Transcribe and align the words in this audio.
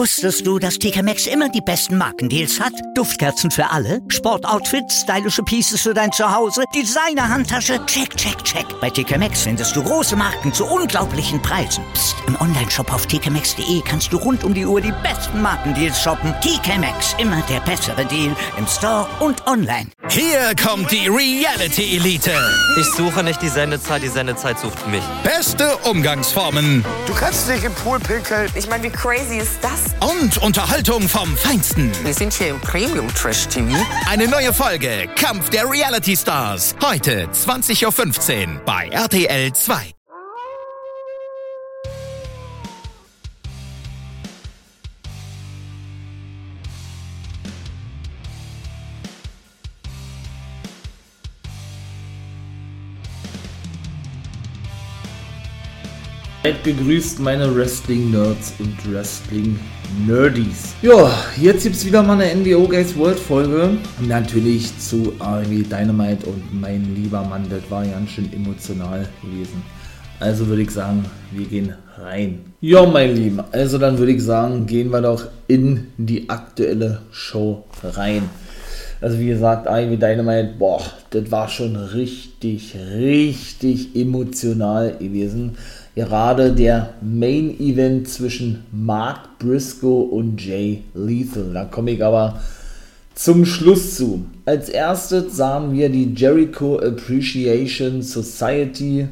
Wusstest 0.00 0.46
du, 0.46 0.58
dass 0.58 0.78
TK 0.78 1.02
Maxx 1.02 1.26
immer 1.26 1.50
die 1.50 1.60
besten 1.60 1.98
Markendeals 1.98 2.58
hat? 2.58 2.72
Duftkerzen 2.94 3.50
für 3.50 3.68
alle, 3.68 4.00
Sportoutfits, 4.08 5.02
stylische 5.02 5.42
Pieces 5.42 5.82
für 5.82 5.92
dein 5.92 6.10
Zuhause, 6.10 6.62
Designer-Handtasche, 6.74 7.84
check, 7.84 8.16
check, 8.16 8.42
check. 8.42 8.64
Bei 8.80 8.88
TK 8.88 9.18
Maxx 9.18 9.42
findest 9.42 9.76
du 9.76 9.82
große 9.82 10.16
Marken 10.16 10.54
zu 10.54 10.64
unglaublichen 10.64 11.42
Preisen. 11.42 11.84
Psst. 11.92 12.16
im 12.26 12.40
Onlineshop 12.40 12.90
auf 12.94 13.04
tkmaxx.de 13.08 13.82
kannst 13.84 14.10
du 14.10 14.16
rund 14.16 14.42
um 14.42 14.54
die 14.54 14.64
Uhr 14.64 14.80
die 14.80 14.94
besten 15.02 15.42
Markendeals 15.42 16.00
shoppen. 16.00 16.32
TK 16.40 16.78
Maxx, 16.78 17.14
immer 17.18 17.42
der 17.50 17.60
bessere 17.60 18.06
Deal 18.06 18.34
im 18.56 18.66
Store 18.66 19.06
und 19.20 19.46
online. 19.46 19.90
Hier 20.08 20.54
kommt 20.64 20.90
die 20.90 21.08
Reality 21.08 21.96
Elite. 21.96 22.32
Ich 22.80 22.86
suche 22.86 23.22
nicht 23.22 23.42
die 23.42 23.48
Sendezeit, 23.48 24.02
die 24.02 24.08
Sendezeit 24.08 24.58
sucht 24.58 24.88
mich. 24.88 25.02
Beste 25.24 25.76
Umgangsformen. 25.84 26.86
Du 27.06 27.12
kannst 27.12 27.50
dich 27.50 27.64
im 27.64 27.74
Pool 27.74 27.98
pinkeln. 28.00 28.50
Ich 28.54 28.66
meine, 28.66 28.84
wie 28.84 28.90
crazy 28.90 29.36
ist 29.36 29.58
das? 29.60 29.89
Und 29.98 30.38
Unterhaltung 30.38 31.08
vom 31.08 31.36
Feinsten. 31.36 31.90
Wir 32.04 32.14
sind 32.14 32.32
hier 32.32 32.48
im 32.48 32.60
Premium 32.60 33.08
Trash 33.14 33.48
TV. 33.48 33.76
Eine 34.08 34.28
neue 34.28 34.52
Folge 34.52 35.08
Kampf 35.16 35.50
der 35.50 35.68
Reality 35.70 36.16
Stars. 36.16 36.74
Heute 36.82 37.28
20.15 37.28 38.54
Uhr 38.54 38.60
bei 38.64 38.88
RTL 38.88 39.52
2. 39.52 39.94
Seid 56.42 56.64
gegrüßt, 56.64 57.20
meine 57.20 57.54
Wrestling-Nerds 57.54 58.54
und 58.58 58.76
Wrestling-Nerdies. 59.90 60.74
Ja, 60.82 61.10
jetzt 61.40 61.64
gibt's 61.64 61.84
wieder 61.84 62.02
mal 62.02 62.20
eine 62.20 62.34
NWO 62.34 62.66
Guys 62.66 62.96
World 62.96 63.18
Folge. 63.18 63.78
Natürlich 64.00 64.78
zu 64.78 65.12
AEW 65.18 65.62
Dynamite 65.64 66.26
und 66.26 66.60
mein 66.60 66.94
lieber 66.94 67.22
Mann, 67.22 67.46
das 67.48 67.62
war 67.70 67.84
ganz 67.84 68.10
schön 68.10 68.32
emotional 68.32 69.06
gewesen. 69.22 69.62
Also 70.18 70.46
würde 70.46 70.62
ich 70.62 70.70
sagen, 70.70 71.04
wir 71.32 71.46
gehen 71.46 71.74
rein. 71.96 72.40
Ja, 72.60 72.84
mein 72.86 73.14
Lieben, 73.14 73.40
also 73.52 73.78
dann 73.78 73.98
würde 73.98 74.12
ich 74.12 74.22
sagen, 74.22 74.66
gehen 74.66 74.90
wir 74.90 75.00
doch 75.00 75.26
in 75.48 75.88
die 75.96 76.28
aktuelle 76.28 77.00
Show 77.10 77.64
rein. 77.82 78.28
Also 79.00 79.18
wie 79.18 79.28
gesagt, 79.28 79.66
AEW 79.66 79.96
Dynamite, 79.96 80.54
boah, 80.58 80.82
das 81.10 81.30
war 81.30 81.48
schon 81.48 81.74
richtig, 81.74 82.74
richtig 82.74 83.96
emotional 83.96 84.96
gewesen 84.98 85.56
gerade 85.94 86.52
der 86.52 86.94
Main 87.00 87.58
Event 87.58 88.08
zwischen 88.08 88.64
Mark 88.72 89.38
Briscoe 89.38 90.02
und 90.02 90.44
Jay 90.44 90.82
Lethal. 90.94 91.52
Da 91.52 91.64
komme 91.64 91.92
ich 91.92 92.04
aber 92.04 92.40
zum 93.14 93.44
Schluss 93.44 93.96
zu. 93.96 94.24
Als 94.46 94.68
erstes 94.68 95.36
sahen 95.36 95.72
wir 95.72 95.88
die 95.88 96.14
Jericho 96.14 96.78
Appreciation 96.78 98.02
Society 98.02 99.08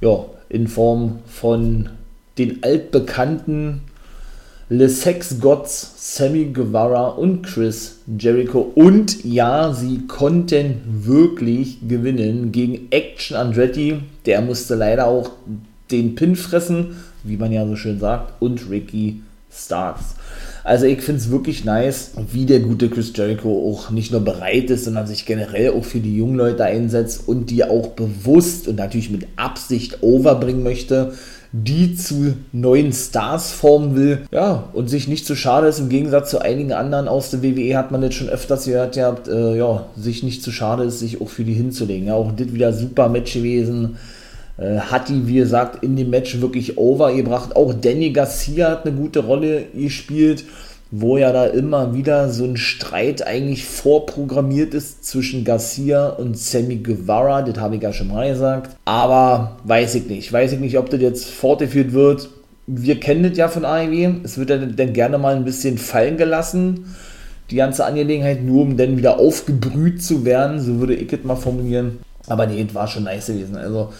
ja, 0.00 0.24
in 0.48 0.68
Form 0.68 1.20
von 1.26 1.88
den 2.38 2.62
altbekannten 2.62 3.82
Le 4.68 4.88
Sex 4.88 5.38
Gods 5.38 5.92
Sammy 5.98 6.46
Guevara 6.46 7.08
und 7.08 7.42
Chris 7.42 7.98
Jericho. 8.18 8.72
Und 8.74 9.24
ja, 9.24 9.72
sie 9.72 10.06
konnten 10.06 10.80
wirklich 10.86 11.86
gewinnen 11.86 12.52
gegen 12.52 12.88
Action 12.90 13.36
Andretti. 13.36 14.00
Der 14.24 14.40
musste 14.40 14.74
leider 14.74 15.08
auch 15.08 15.30
den 15.92 16.14
Pin 16.14 16.36
fressen, 16.36 16.96
wie 17.22 17.36
man 17.36 17.52
ja 17.52 17.66
so 17.66 17.76
schön 17.76 18.00
sagt, 18.00 18.40
und 18.40 18.68
Ricky 18.70 19.22
Starks. 19.54 20.14
Also 20.64 20.86
ich 20.86 21.02
finde 21.02 21.20
es 21.20 21.30
wirklich 21.30 21.64
nice, 21.64 22.12
wie 22.32 22.46
der 22.46 22.60
gute 22.60 22.88
Chris 22.88 23.12
Jericho 23.14 23.70
auch 23.70 23.90
nicht 23.90 24.12
nur 24.12 24.20
bereit 24.20 24.70
ist, 24.70 24.84
sondern 24.84 25.06
sich 25.06 25.26
generell 25.26 25.70
auch 25.70 25.84
für 25.84 25.98
die 26.00 26.16
jungen 26.16 26.36
Leute 26.36 26.64
einsetzt 26.64 27.26
und 27.26 27.50
die 27.50 27.64
auch 27.64 27.88
bewusst 27.88 28.68
und 28.68 28.76
natürlich 28.76 29.10
mit 29.10 29.26
Absicht 29.36 30.02
overbringen 30.02 30.62
möchte, 30.62 31.12
die 31.52 31.94
zu 31.96 32.34
neuen 32.52 32.92
Stars 32.92 33.52
formen 33.52 33.94
will. 33.94 34.22
Ja, 34.32 34.70
und 34.72 34.88
sich 34.88 35.06
nicht 35.06 35.26
zu 35.26 35.36
schade 35.36 35.66
ist, 35.66 35.80
im 35.80 35.90
Gegensatz 35.90 36.30
zu 36.30 36.38
einigen 36.38 36.72
anderen 36.72 37.08
aus 37.08 37.30
der 37.30 37.42
WWE 37.42 37.76
hat 37.76 37.90
man 37.90 38.02
jetzt 38.02 38.14
schon 38.14 38.30
öfters 38.30 38.64
gehört, 38.64 38.96
ja, 38.96 39.14
äh, 39.28 39.58
ja, 39.58 39.86
sich 39.96 40.22
nicht 40.22 40.42
zu 40.42 40.50
schade 40.50 40.84
ist, 40.84 41.00
sich 41.00 41.20
auch 41.20 41.28
für 41.28 41.44
die 41.44 41.52
hinzulegen. 41.52 42.06
Ja, 42.06 42.14
auch 42.14 42.32
das 42.32 42.54
wieder 42.54 42.72
super 42.72 43.10
Match 43.10 43.34
gewesen 43.34 43.96
hat 44.58 45.08
die, 45.08 45.26
wie 45.26 45.36
gesagt, 45.36 45.82
in 45.82 45.96
dem 45.96 46.10
Match 46.10 46.40
wirklich 46.40 46.78
overgebracht. 46.78 47.56
Auch 47.56 47.74
Danny 47.74 48.10
Garcia 48.10 48.70
hat 48.70 48.86
eine 48.86 48.94
gute 48.94 49.20
Rolle 49.20 49.64
gespielt, 49.74 50.44
wo 50.90 51.16
ja 51.16 51.32
da 51.32 51.46
immer 51.46 51.94
wieder 51.94 52.28
so 52.28 52.44
ein 52.44 52.56
Streit 52.56 53.26
eigentlich 53.26 53.64
vorprogrammiert 53.64 54.74
ist 54.74 55.04
zwischen 55.04 55.44
Garcia 55.44 56.08
und 56.08 56.38
Sammy 56.38 56.76
Guevara. 56.76 57.42
Das 57.42 57.58
habe 57.58 57.76
ich 57.76 57.82
ja 57.82 57.92
schon 57.92 58.08
mal 58.08 58.28
gesagt. 58.28 58.76
Aber 58.84 59.56
weiß 59.64 59.94
ich 59.94 60.06
nicht. 60.06 60.32
Weiß 60.32 60.52
ich 60.52 60.60
nicht, 60.60 60.76
ob 60.78 60.90
das 60.90 61.00
jetzt 61.00 61.30
fortgeführt 61.30 61.92
wird. 61.92 62.28
Wir 62.66 63.00
kennen 63.00 63.22
das 63.22 63.36
ja 63.36 63.48
von 63.48 63.64
AEW. 63.64 64.20
Es 64.22 64.38
wird 64.38 64.50
dann, 64.50 64.76
dann 64.76 64.92
gerne 64.92 65.18
mal 65.18 65.34
ein 65.34 65.44
bisschen 65.44 65.78
fallen 65.78 66.16
gelassen 66.16 66.84
die 67.52 67.56
ganze 67.56 67.84
Angelegenheit, 67.84 68.42
nur 68.42 68.62
um 68.62 68.76
dann 68.76 68.96
wieder 68.96 69.18
aufgebrüht 69.18 70.02
zu 70.02 70.24
werden, 70.24 70.58
so 70.58 70.80
würde 70.80 70.94
ich 70.94 71.12
es 71.12 71.22
mal 71.22 71.36
formulieren. 71.36 71.98
Aber 72.26 72.46
nee, 72.46 72.64
es 72.66 72.74
war 72.74 72.88
schon 72.88 73.04
nice 73.04 73.26
gewesen. 73.26 73.56
Also 73.56 73.92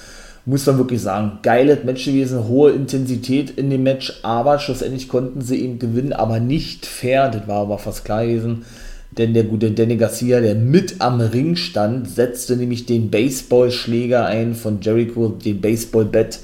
muss 0.45 0.67
man 0.67 0.79
wirklich 0.79 1.01
sagen, 1.01 1.39
geiles 1.43 1.85
Match 1.85 2.05
gewesen, 2.05 2.49
hohe 2.49 2.73
Intensität 2.73 3.51
in 3.51 3.71
dem 3.71 3.85
Match, 3.85 4.21
aber 4.23 4.59
schlussendlich 4.59 5.09
konnten 5.09 5.41
sie 5.41 5.61
eben 5.63 5.79
gewinnen, 5.79 6.13
aber 6.13 6.41
nicht 6.41 6.87
fair, 6.87 7.29
das 7.31 7.47
war 7.47 7.61
aber 7.63 7.79
fast 7.79 8.05
klar 8.05 8.27
gewesen, 8.27 8.65
denn 9.17 9.35
der 9.35 9.45
gute 9.45 9.71
Danny 9.71 9.97
Garcia, 9.97 10.41
der 10.41 10.55
mit 10.55 11.01
am 11.01 11.21
Ring 11.21 11.55
stand, 11.57 12.09
setzte 12.09 12.57
nämlich 12.57 12.87
den 12.87 13.11
Baseballschläger 13.11 14.27
ein 14.27 14.55
von 14.55 14.81
Jericho, 14.81 15.29
den 15.29 15.61
Baseballbett, 15.61 16.41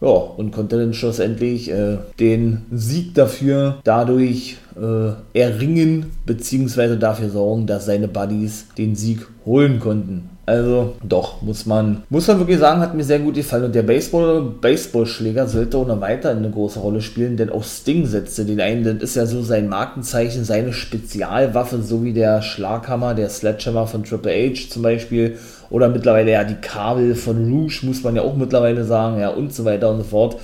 ja, 0.00 0.08
und 0.08 0.50
konnte 0.52 0.78
dann 0.78 0.94
schlussendlich 0.94 1.70
äh, 1.70 1.98
den 2.18 2.62
Sieg 2.70 3.14
dafür 3.14 3.80
dadurch 3.84 4.56
äh, 4.76 5.38
erringen, 5.38 6.06
beziehungsweise 6.24 6.96
dafür 6.96 7.28
sorgen, 7.28 7.66
dass 7.66 7.86
seine 7.86 8.08
Buddies 8.08 8.66
den 8.78 8.94
Sieg 8.96 9.26
holen 9.44 9.78
konnten. 9.78 10.29
Also 10.50 10.96
doch, 11.04 11.42
muss 11.42 11.64
man, 11.64 12.02
muss 12.10 12.26
man 12.26 12.40
wirklich 12.40 12.58
sagen, 12.58 12.80
hat 12.80 12.96
mir 12.96 13.04
sehr 13.04 13.20
gut 13.20 13.36
gefallen. 13.36 13.66
Und 13.66 13.74
der 13.76 13.84
Baseball, 13.84 14.42
Baseballschläger 14.60 15.46
sollte 15.46 15.76
noch 15.76 16.00
weiter 16.00 16.30
eine 16.30 16.50
große 16.50 16.80
Rolle 16.80 17.02
spielen, 17.02 17.36
denn 17.36 17.50
auch 17.50 17.62
Sting 17.62 18.04
setzte 18.04 18.44
den 18.44 18.60
ein. 18.60 18.82
Das 18.82 18.96
ist 18.96 19.14
ja 19.14 19.26
so 19.26 19.42
sein 19.42 19.68
Markenzeichen, 19.68 20.44
seine 20.44 20.72
Spezialwaffe, 20.72 21.80
so 21.82 22.02
wie 22.02 22.12
der 22.12 22.42
Schlaghammer, 22.42 23.14
der 23.14 23.28
Sledgehammer 23.28 23.86
von 23.86 24.02
Triple 24.02 24.32
H 24.32 24.70
zum 24.70 24.82
Beispiel. 24.82 25.38
Oder 25.70 25.88
mittlerweile 25.88 26.32
ja 26.32 26.42
die 26.42 26.60
Kabel 26.60 27.14
von 27.14 27.48
Rouge, 27.48 27.82
muss 27.84 28.02
man 28.02 28.16
ja 28.16 28.22
auch 28.22 28.34
mittlerweile 28.34 28.82
sagen, 28.82 29.20
ja, 29.20 29.28
und 29.28 29.54
so 29.54 29.64
weiter 29.64 29.92
und 29.92 29.98
so 29.98 30.04
fort. 30.04 30.36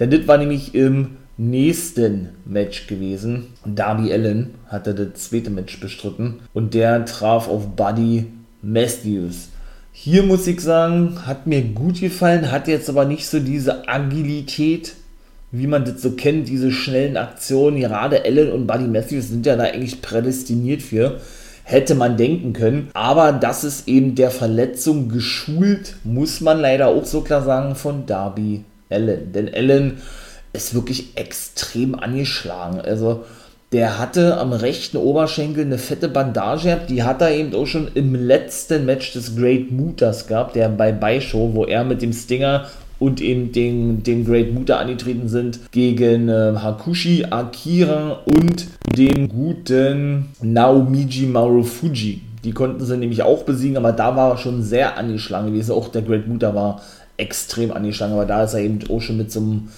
Denn 0.00 0.10
das 0.10 0.26
war 0.26 0.38
nämlich 0.38 0.74
im 0.74 1.18
nächsten 1.36 2.30
Match 2.46 2.88
gewesen. 2.88 3.46
Darby 3.64 4.12
Allen 4.12 4.54
hatte 4.66 4.92
das 4.92 5.28
zweite 5.28 5.50
Match 5.50 5.78
bestritten 5.78 6.40
und 6.52 6.74
der 6.74 7.04
traf 7.04 7.48
auf 7.48 7.76
Buddy 7.76 8.26
Matthews. 8.62 9.48
Hier 9.92 10.22
muss 10.22 10.46
ich 10.46 10.60
sagen, 10.60 11.26
hat 11.26 11.46
mir 11.46 11.62
gut 11.62 12.00
gefallen, 12.00 12.52
hat 12.52 12.68
jetzt 12.68 12.90
aber 12.90 13.06
nicht 13.06 13.26
so 13.26 13.40
diese 13.40 13.88
Agilität, 13.88 14.94
wie 15.52 15.66
man 15.66 15.84
das 15.84 16.02
so 16.02 16.12
kennt, 16.12 16.48
diese 16.48 16.70
schnellen 16.70 17.16
Aktionen. 17.16 17.80
Gerade 17.80 18.24
Allen 18.24 18.52
und 18.52 18.66
Buddy 18.66 18.88
Matthews 18.88 19.28
sind 19.28 19.46
ja 19.46 19.56
da 19.56 19.64
eigentlich 19.64 20.02
prädestiniert 20.02 20.82
für. 20.82 21.20
Hätte 21.64 21.94
man 21.94 22.16
denken 22.16 22.52
können. 22.52 22.90
Aber 22.92 23.32
das 23.32 23.64
ist 23.64 23.88
eben 23.88 24.14
der 24.14 24.30
Verletzung 24.30 25.08
geschult, 25.08 25.96
muss 26.04 26.40
man 26.40 26.60
leider 26.60 26.88
auch 26.88 27.06
so 27.06 27.22
klar 27.22 27.42
sagen, 27.42 27.74
von 27.74 28.06
Darby 28.06 28.64
Allen. 28.90 29.32
Denn 29.32 29.52
Allen 29.52 29.98
ist 30.52 30.74
wirklich 30.74 31.16
extrem 31.16 31.94
angeschlagen. 31.94 32.80
Also 32.80 33.24
der 33.72 33.98
hatte 33.98 34.38
am 34.38 34.52
rechten 34.52 34.96
Oberschenkel 34.96 35.64
eine 35.64 35.78
fette 35.78 36.08
Bandage. 36.08 36.80
Die 36.88 37.02
hat 37.02 37.20
er 37.20 37.32
eben 37.32 37.54
auch 37.54 37.66
schon 37.66 37.88
im 37.94 38.14
letzten 38.14 38.86
Match 38.86 39.12
des 39.12 39.36
Great 39.36 39.70
Mutas 39.72 40.26
gehabt, 40.26 40.54
der 40.54 40.68
bei 40.68 40.92
Beishow, 40.92 41.50
wo 41.52 41.64
er 41.64 41.84
mit 41.84 42.00
dem 42.00 42.12
Stinger 42.12 42.66
und 42.98 43.20
eben 43.20 43.52
den, 43.52 44.02
dem 44.02 44.24
Great 44.24 44.54
Muta 44.54 44.78
angetreten 44.78 45.28
sind 45.28 45.60
gegen 45.72 46.28
äh, 46.28 46.54
Hakushi 46.56 47.26
Akira 47.28 48.22
und 48.24 48.66
dem 48.96 49.28
guten 49.28 50.26
Naomiji 50.40 51.26
Marufuji. 51.26 52.22
Die 52.44 52.52
konnten 52.52 52.84
sie 52.84 52.96
nämlich 52.96 53.22
auch 53.22 53.42
besiegen, 53.42 53.76
aber 53.76 53.92
da 53.92 54.16
war 54.16 54.30
er 54.30 54.38
schon 54.38 54.62
sehr 54.62 54.96
angeschlagen 54.96 55.48
gewesen. 55.48 55.72
Auch 55.72 55.88
der 55.88 56.02
Great 56.02 56.28
Muta 56.28 56.54
war 56.54 56.80
extrem 57.16 57.72
angeschlagen, 57.72 58.12
aber 58.12 58.26
da 58.26 58.44
ist 58.44 58.54
er 58.54 58.60
eben 58.60 58.78
auch 58.88 59.00
schon 59.00 59.16
mit 59.16 59.32
so 59.32 59.40
einem, 59.40 59.68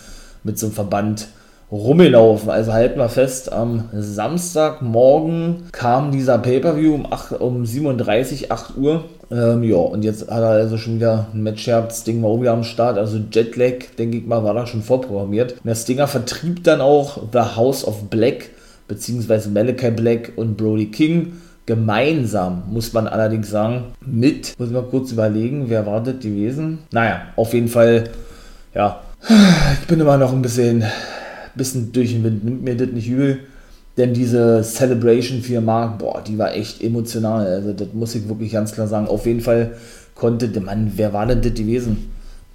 mit 0.45 0.59
so 0.59 0.67
einem 0.67 0.75
Verband 0.75 1.29
rumgelaufen. 1.71 2.51
Also 2.51 2.73
halten 2.73 2.99
wir 2.99 3.09
fest, 3.09 3.53
am 3.53 3.85
Samstagmorgen 3.93 5.65
kam 5.73 6.11
dieser 6.13 6.39
Pay-Per-View 6.39 6.95
um, 6.95 7.07
um 7.39 7.67
37, 7.67 8.51
8 8.51 8.77
Uhr. 8.77 9.05
Ähm, 9.31 9.63
ja, 9.63 9.77
und 9.77 10.05
jetzt 10.05 10.31
hat 10.31 10.43
er 10.43 10.51
also 10.51 10.79
schon 10.79 10.97
wieder 10.97 11.27
ein 11.35 11.43
Match 11.43 11.67
gehabt. 11.67 11.93
Sting 11.93 12.23
war 12.23 12.31
auch 12.31 12.41
wieder 12.41 12.53
am 12.53 12.65
Start. 12.65 12.97
Also 12.97 13.19
Jetlag, 13.31 13.85
denke 13.99 14.19
ich 14.19 14.27
mal, 14.27 14.43
war 14.43 14.55
da 14.55 14.67
schon 14.67 14.83
vorprogrammiert. 14.83 15.57
Der 15.65 15.75
Stinger 15.75 16.07
vertrieb 16.07 16.65
dann 16.65 16.81
auch 16.81 17.19
The 17.33 17.57
House 17.57 17.87
of 17.87 18.05
Black, 18.09 18.51
beziehungsweise 18.87 19.51
Malachi 19.51 19.91
Black 19.91 20.33
und 20.37 20.57
Brody 20.57 20.87
King. 20.87 21.33
Gemeinsam, 21.67 22.63
muss 22.71 22.95
man 22.95 23.07
allerdings 23.07 23.51
sagen, 23.51 23.93
mit, 24.01 24.59
muss 24.59 24.69
ich 24.69 24.75
mal 24.75 24.85
kurz 24.85 25.13
überlegen, 25.13 25.69
wer 25.69 25.85
war 25.85 26.03
das 26.03 26.15
gewesen? 26.15 26.79
Naja, 26.93 27.21
auf 27.37 27.53
jeden 27.53 27.69
Fall, 27.69 28.09
ja, 28.75 29.03
ich 29.29 29.87
bin 29.87 30.01
immer 30.01 30.17
noch 30.17 30.33
ein 30.33 30.41
bisschen 30.41 30.83
bisschen 31.59 31.93
durch 31.93 32.13
den 32.13 32.25
Wind, 32.25 32.45
nimmt 32.45 32.65
mir 32.65 32.77
das 32.77 32.89
nicht 32.89 33.09
übel. 33.09 33.41
Denn 33.99 34.15
diese 34.15 34.63
Celebration 34.63 35.43
für 35.43 35.61
Mark, 35.61 35.99
boah, 35.99 36.23
die 36.27 36.39
war 36.39 36.55
echt 36.55 36.83
emotional. 36.83 37.45
Also, 37.47 37.73
das 37.73 37.89
muss 37.93 38.15
ich 38.15 38.29
wirklich 38.29 38.53
ganz 38.53 38.73
klar 38.73 38.87
sagen. 38.87 39.09
Auf 39.09 39.27
jeden 39.27 39.41
Fall 39.41 39.73
konnte 40.15 40.49
der 40.49 40.63
Mann, 40.63 40.93
wer 40.97 41.13
war 41.13 41.27
denn 41.27 41.43
das 41.43 41.55
gewesen? 41.55 42.11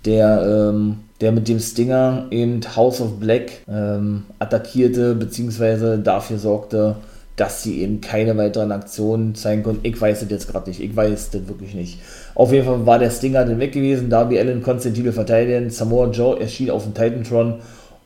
Der, 0.06 0.72
ähm, 0.72 1.00
der 1.22 1.34
mit 1.34 1.48
dem 1.48 1.60
Stinger 1.60 2.28
eben 2.32 2.62
House 2.76 3.02
of 3.02 3.20
Black 3.20 3.52
ähm, 3.70 4.24
attackierte, 4.40 5.16
beziehungsweise 5.16 6.00
dafür 6.00 6.38
sorgte, 6.38 6.96
dass 7.36 7.64
sie 7.64 7.82
eben 7.82 8.00
keine 8.00 8.38
weiteren 8.38 8.72
Aktionen 8.72 9.34
zeigen 9.34 9.64
konnten. 9.64 9.86
Ich 9.88 10.00
weiß 10.00 10.20
das 10.22 10.30
jetzt 10.30 10.50
gerade 10.50 10.70
nicht. 10.70 10.82
Ich 10.82 10.96
weiß 10.96 11.32
das 11.32 11.48
wirklich 11.48 11.74
nicht. 11.74 12.00
Auf 12.36 12.52
jeden 12.54 12.66
Fall 12.66 12.86
war 12.86 13.00
der 13.00 13.10
Stinger 13.10 13.44
dann 13.44 13.60
weg 13.60 13.72
gewesen. 13.72 14.10
Darby 14.10 14.38
Allen 14.40 14.62
konnte 14.62 14.84
den 14.84 14.94
Titel 14.94 15.12
verteidigen. 15.12 15.70
Samoa 15.70 16.10
Joe 16.12 16.40
erschien 16.40 16.70
auf 16.70 16.84
dem 16.84 16.94
Titantron 16.94 17.56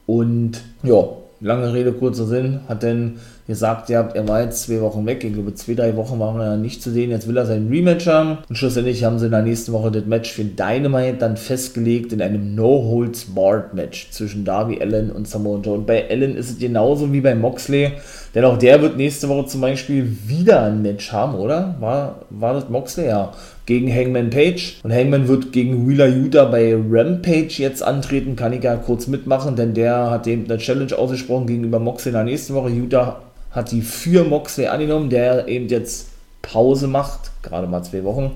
und 0.08 0.64
ja, 0.82 1.04
lange 1.40 1.72
Rede, 1.72 1.94
kurzer 1.94 2.26
Sinn, 2.26 2.62
hat 2.68 2.82
dann 2.82 3.20
gesagt, 3.48 3.90
ja, 3.90 4.02
er 4.14 4.28
war 4.28 4.42
jetzt 4.42 4.64
zwei 4.64 4.82
Wochen 4.82 5.06
weg. 5.06 5.24
Ich 5.24 5.34
glaube, 5.34 5.54
zwei, 5.56 5.74
drei 5.74 5.96
Wochen 5.96 6.20
waren 6.20 6.38
wir 6.38 6.58
nicht 6.58 6.84
zu 6.84 6.92
sehen. 6.92 7.10
Jetzt 7.10 7.28
will 7.28 7.38
er 7.38 7.46
sein 7.46 7.70
Rematch 7.70 8.06
haben. 8.08 8.40
Und 8.50 8.56
schlussendlich 8.58 9.04
haben 9.04 9.18
sie 9.20 9.26
in 9.26 9.32
der 9.32 9.42
nächsten 9.42 9.72
Woche 9.72 9.90
das 9.90 10.06
Match 10.06 10.32
für 10.32 10.44
Dynamite 10.44 11.18
dann 11.18 11.38
festgelegt 11.38 12.12
in 12.12 12.22
einem 12.22 12.56
No-Holds-Barred-Match 12.56 14.12
zwischen 14.12 14.44
Darby 14.44 14.82
Allen 14.82 15.12
und 15.12 15.28
Samoa 15.28 15.60
Joe. 15.62 15.76
Und 15.76 15.88
bei 15.88 16.10
Allen 16.10 16.36
ist 16.36 16.52
es 16.52 16.60
genauso 16.60 17.12
wie 17.14 17.22
bei 17.22 17.36
Moxley, 17.36 17.94
denn 18.36 18.44
auch 18.44 18.58
der 18.58 18.82
wird 18.82 18.98
nächste 18.98 19.30
Woche 19.30 19.48
zum 19.48 19.62
Beispiel 19.62 20.18
wieder 20.28 20.64
ein 20.64 20.82
Match 20.82 21.12
haben, 21.12 21.36
oder? 21.36 21.76
War, 21.80 22.26
war 22.30 22.54
das 22.54 22.70
Moxley? 22.70 23.08
Ja 23.08 23.32
gegen 23.68 23.94
Hangman 23.94 24.32
Page. 24.32 24.80
Und 24.82 24.94
Hangman 24.94 25.28
wird 25.28 25.52
gegen 25.52 25.88
Wheeler 25.88 26.08
Yuta 26.08 26.46
bei 26.46 26.74
Rampage 26.74 27.56
jetzt 27.58 27.84
antreten. 27.84 28.36
Kann 28.36 28.54
ich 28.54 28.64
ja 28.64 28.78
kurz 28.78 29.08
mitmachen, 29.08 29.56
denn 29.56 29.74
der 29.76 30.10
hat 30.10 30.26
eben 30.26 30.46
eine 30.46 30.58
Challenge 30.58 30.98
ausgesprochen 30.98 31.46
gegenüber 31.48 31.78
Moxley 31.78 32.12
in 32.12 32.16
der 32.16 32.24
nächsten 32.24 32.56
Woche. 32.56 32.70
Yuta 32.70 33.20
hat 33.58 33.72
die 33.72 33.82
für 33.82 34.24
Moxley 34.24 34.68
angenommen, 34.68 35.10
der 35.10 35.48
eben 35.48 35.68
jetzt 35.68 36.08
Pause 36.42 36.88
macht, 36.88 37.32
gerade 37.44 37.68
mal 37.68 37.84
zwei 37.84 38.04
Wochen. 38.04 38.32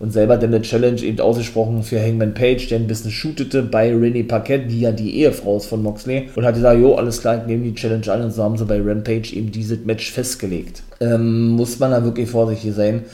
Und 0.00 0.12
selber 0.12 0.36
dann 0.36 0.52
eine 0.52 0.60
Challenge 0.60 1.00
eben 1.00 1.20
ausgesprochen 1.20 1.84
für 1.84 2.02
Hangman 2.02 2.34
Page, 2.34 2.68
der 2.68 2.80
ein 2.80 2.88
bisschen 2.88 3.12
shootete 3.12 3.62
bei 3.62 3.94
Renee 3.94 4.24
Paquette, 4.24 4.66
die 4.66 4.80
ja 4.80 4.92
die 4.92 5.20
Ehefrau 5.20 5.56
ist 5.56 5.66
von 5.66 5.82
Moxley. 5.82 6.28
Und 6.34 6.44
hat 6.44 6.56
gesagt, 6.56 6.80
jo, 6.80 6.96
alles 6.96 7.20
klar, 7.20 7.38
ich 7.38 7.46
nehme 7.46 7.62
die 7.62 7.74
Challenge 7.74 8.12
an. 8.12 8.22
Und 8.22 8.32
so 8.32 8.42
haben 8.42 8.58
sie 8.58 8.66
bei 8.66 8.82
Rampage 8.82 9.32
eben 9.32 9.52
dieses 9.52 9.78
Match 9.84 10.10
festgelegt. 10.10 10.82
Ähm, 11.00 11.50
muss 11.50 11.78
man 11.78 11.92
da 11.92 12.04
wirklich 12.04 12.28
vorsichtig 12.28 12.74
sein 12.74 13.04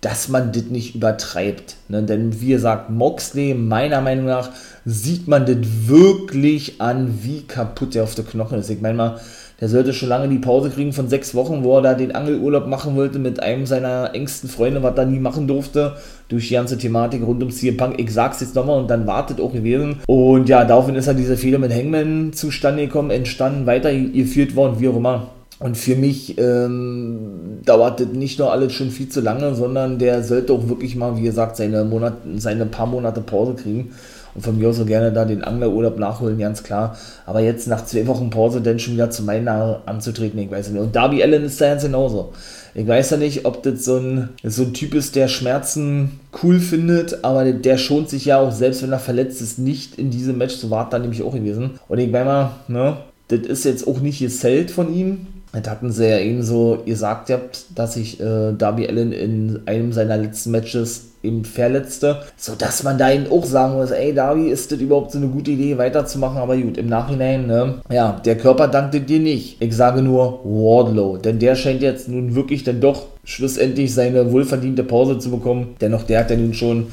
dass 0.00 0.28
man 0.28 0.52
das 0.52 0.64
nicht 0.64 0.94
übertreibt. 0.94 1.76
Ne? 1.88 2.02
Denn 2.02 2.40
wie 2.40 2.48
gesagt, 2.48 2.90
Moxley, 2.90 3.54
meiner 3.54 4.00
Meinung 4.00 4.26
nach, 4.26 4.50
sieht 4.84 5.28
man 5.28 5.44
das 5.44 5.58
wirklich 5.86 6.80
an, 6.80 7.18
wie 7.22 7.42
kaputt 7.42 7.94
der 7.94 8.04
auf 8.04 8.14
der 8.14 8.24
Knochen 8.24 8.58
ist. 8.58 8.70
Ich 8.70 8.80
meine 8.80 8.96
mal, 8.96 9.20
der 9.60 9.68
sollte 9.68 9.92
schon 9.92 10.08
lange 10.08 10.28
die 10.28 10.38
Pause 10.38 10.70
kriegen 10.70 10.92
von 10.92 11.08
sechs 11.08 11.34
Wochen, 11.34 11.62
wo 11.62 11.76
er 11.76 11.82
da 11.82 11.94
den 11.94 12.14
Angelurlaub 12.14 12.66
machen 12.66 12.96
wollte 12.96 13.18
mit 13.18 13.42
einem 13.42 13.66
seiner 13.66 14.14
engsten 14.14 14.48
Freunde, 14.48 14.82
was 14.82 14.96
er 14.96 15.06
nie 15.06 15.18
machen 15.18 15.46
durfte, 15.46 15.96
durch 16.28 16.48
die 16.48 16.54
ganze 16.54 16.78
Thematik 16.78 17.22
rund 17.26 17.42
um 17.42 17.50
CM 17.50 17.76
Punk. 17.76 18.00
Ich 18.00 18.12
sag's 18.12 18.40
jetzt 18.40 18.54
nochmal 18.54 18.78
und 18.78 18.88
dann 18.88 19.06
wartet 19.06 19.40
auch 19.40 19.52
gewesen. 19.52 19.96
Und 20.06 20.48
ja, 20.48 20.64
daraufhin 20.64 20.94
ist 20.94 21.08
er 21.08 21.14
diese 21.14 21.36
Fehler 21.36 21.58
mit 21.58 21.72
Hangman 21.72 22.32
zustande 22.32 22.86
gekommen, 22.86 23.10
entstanden, 23.10 23.66
weitergeführt 23.66 24.56
worden, 24.56 24.80
wie 24.80 24.88
auch 24.88 24.96
immer. 24.96 25.28
Und 25.58 25.76
für 25.76 25.94
mich 25.94 26.38
ähm, 26.38 27.58
dauert 27.66 28.00
das 28.00 28.08
nicht 28.08 28.38
nur 28.38 28.50
alles 28.50 28.72
schon 28.72 28.90
viel 28.90 29.10
zu 29.10 29.20
lange, 29.20 29.54
sondern 29.54 29.98
der 29.98 30.22
sollte 30.22 30.54
auch 30.54 30.70
wirklich 30.70 30.96
mal, 30.96 31.18
wie 31.18 31.22
gesagt, 31.22 31.56
seine, 31.56 31.84
Monat, 31.84 32.14
seine 32.36 32.64
paar 32.64 32.86
Monate 32.86 33.20
Pause 33.20 33.54
kriegen. 33.54 33.92
Und 34.34 34.42
von 34.42 34.58
mir 34.58 34.68
aus 34.68 34.76
so 34.76 34.84
gerne 34.84 35.12
da 35.12 35.24
den 35.24 35.42
Anglerurlaub 35.42 35.98
nachholen, 35.98 36.38
ganz 36.38 36.62
klar. 36.62 36.96
Aber 37.26 37.40
jetzt 37.40 37.66
nach 37.66 37.84
zwei 37.84 38.06
Wochen 38.06 38.30
Pause 38.30 38.60
dann 38.60 38.78
schon 38.78 38.94
wieder 38.94 39.10
zu 39.10 39.22
meinen 39.22 39.48
anzutreten, 39.48 40.38
ich 40.38 40.50
weiß 40.50 40.70
nicht. 40.70 40.80
Und 40.80 40.94
Darby 40.94 41.22
Allen 41.22 41.44
ist 41.44 41.60
da 41.60 41.68
ganz 41.68 41.82
genauso. 41.82 42.32
Ich 42.74 42.86
weiß 42.86 43.10
ja 43.10 43.16
nicht, 43.16 43.46
ob 43.46 43.62
das 43.62 43.84
so 43.84 43.96
ein, 43.96 44.28
so 44.44 44.62
ein 44.62 44.74
Typ 44.74 44.94
ist, 44.94 45.16
der 45.16 45.28
Schmerzen 45.28 46.20
cool 46.42 46.60
findet, 46.60 47.24
aber 47.24 47.44
der, 47.44 47.54
der 47.54 47.78
schont 47.78 48.08
sich 48.08 48.26
ja 48.26 48.38
auch, 48.38 48.52
selbst 48.52 48.82
wenn 48.82 48.92
er 48.92 49.00
verletzt 49.00 49.42
ist, 49.42 49.58
nicht 49.58 49.98
in 49.98 50.10
diesem 50.10 50.38
Match 50.38 50.56
zu 50.56 50.70
warten, 50.70 50.92
dann 50.92 51.02
nämlich 51.02 51.22
auch 51.22 51.34
gewesen. 51.34 51.80
Und 51.88 51.98
ich 51.98 52.10
meine 52.10 52.24
mal, 52.24 52.50
ne, 52.68 52.96
das 53.28 53.40
ist 53.40 53.64
jetzt 53.64 53.86
auch 53.88 54.00
nicht 54.00 54.20
gesellt 54.20 54.70
von 54.70 54.94
ihm. 54.94 55.26
Das 55.52 55.68
hatten 55.68 55.90
sie 55.90 56.08
ja 56.08 56.18
eben 56.18 56.44
so 56.44 56.82
gesagt, 56.86 57.32
dass 57.74 57.94
sich 57.94 58.20
äh, 58.20 58.52
Darby 58.52 58.86
Allen 58.86 59.12
in 59.12 59.62
einem 59.66 59.92
seiner 59.92 60.16
letzten 60.16 60.52
Matches 60.52 61.09
eben 61.22 61.44
verletzte, 61.44 62.22
sodass 62.36 62.82
man 62.82 62.98
da 62.98 63.12
eben 63.12 63.30
auch 63.30 63.44
sagen 63.44 63.74
muss, 63.74 63.90
ey 63.90 64.14
Darby, 64.14 64.48
ist 64.48 64.72
das 64.72 64.80
überhaupt 64.80 65.12
so 65.12 65.18
eine 65.18 65.28
gute 65.28 65.50
Idee 65.50 65.76
weiterzumachen, 65.76 66.38
aber 66.38 66.56
gut, 66.56 66.78
im 66.78 66.88
Nachhinein, 66.88 67.46
ne, 67.46 67.74
ja, 67.90 68.20
der 68.24 68.36
Körper 68.36 68.68
dankte 68.68 69.00
dir 69.00 69.20
nicht. 69.20 69.56
Ich 69.60 69.76
sage 69.76 70.02
nur 70.02 70.40
Wardlow, 70.44 71.18
denn 71.18 71.38
der 71.38 71.56
scheint 71.56 71.82
jetzt 71.82 72.08
nun 72.08 72.34
wirklich 72.34 72.64
dann 72.64 72.80
doch 72.80 73.06
schlussendlich 73.24 73.94
seine 73.94 74.32
wohlverdiente 74.32 74.84
Pause 74.84 75.18
zu 75.18 75.30
bekommen, 75.30 75.76
dennoch 75.80 76.04
der 76.04 76.20
hat 76.20 76.30
ja 76.30 76.36
nun 76.36 76.54
schon 76.54 76.86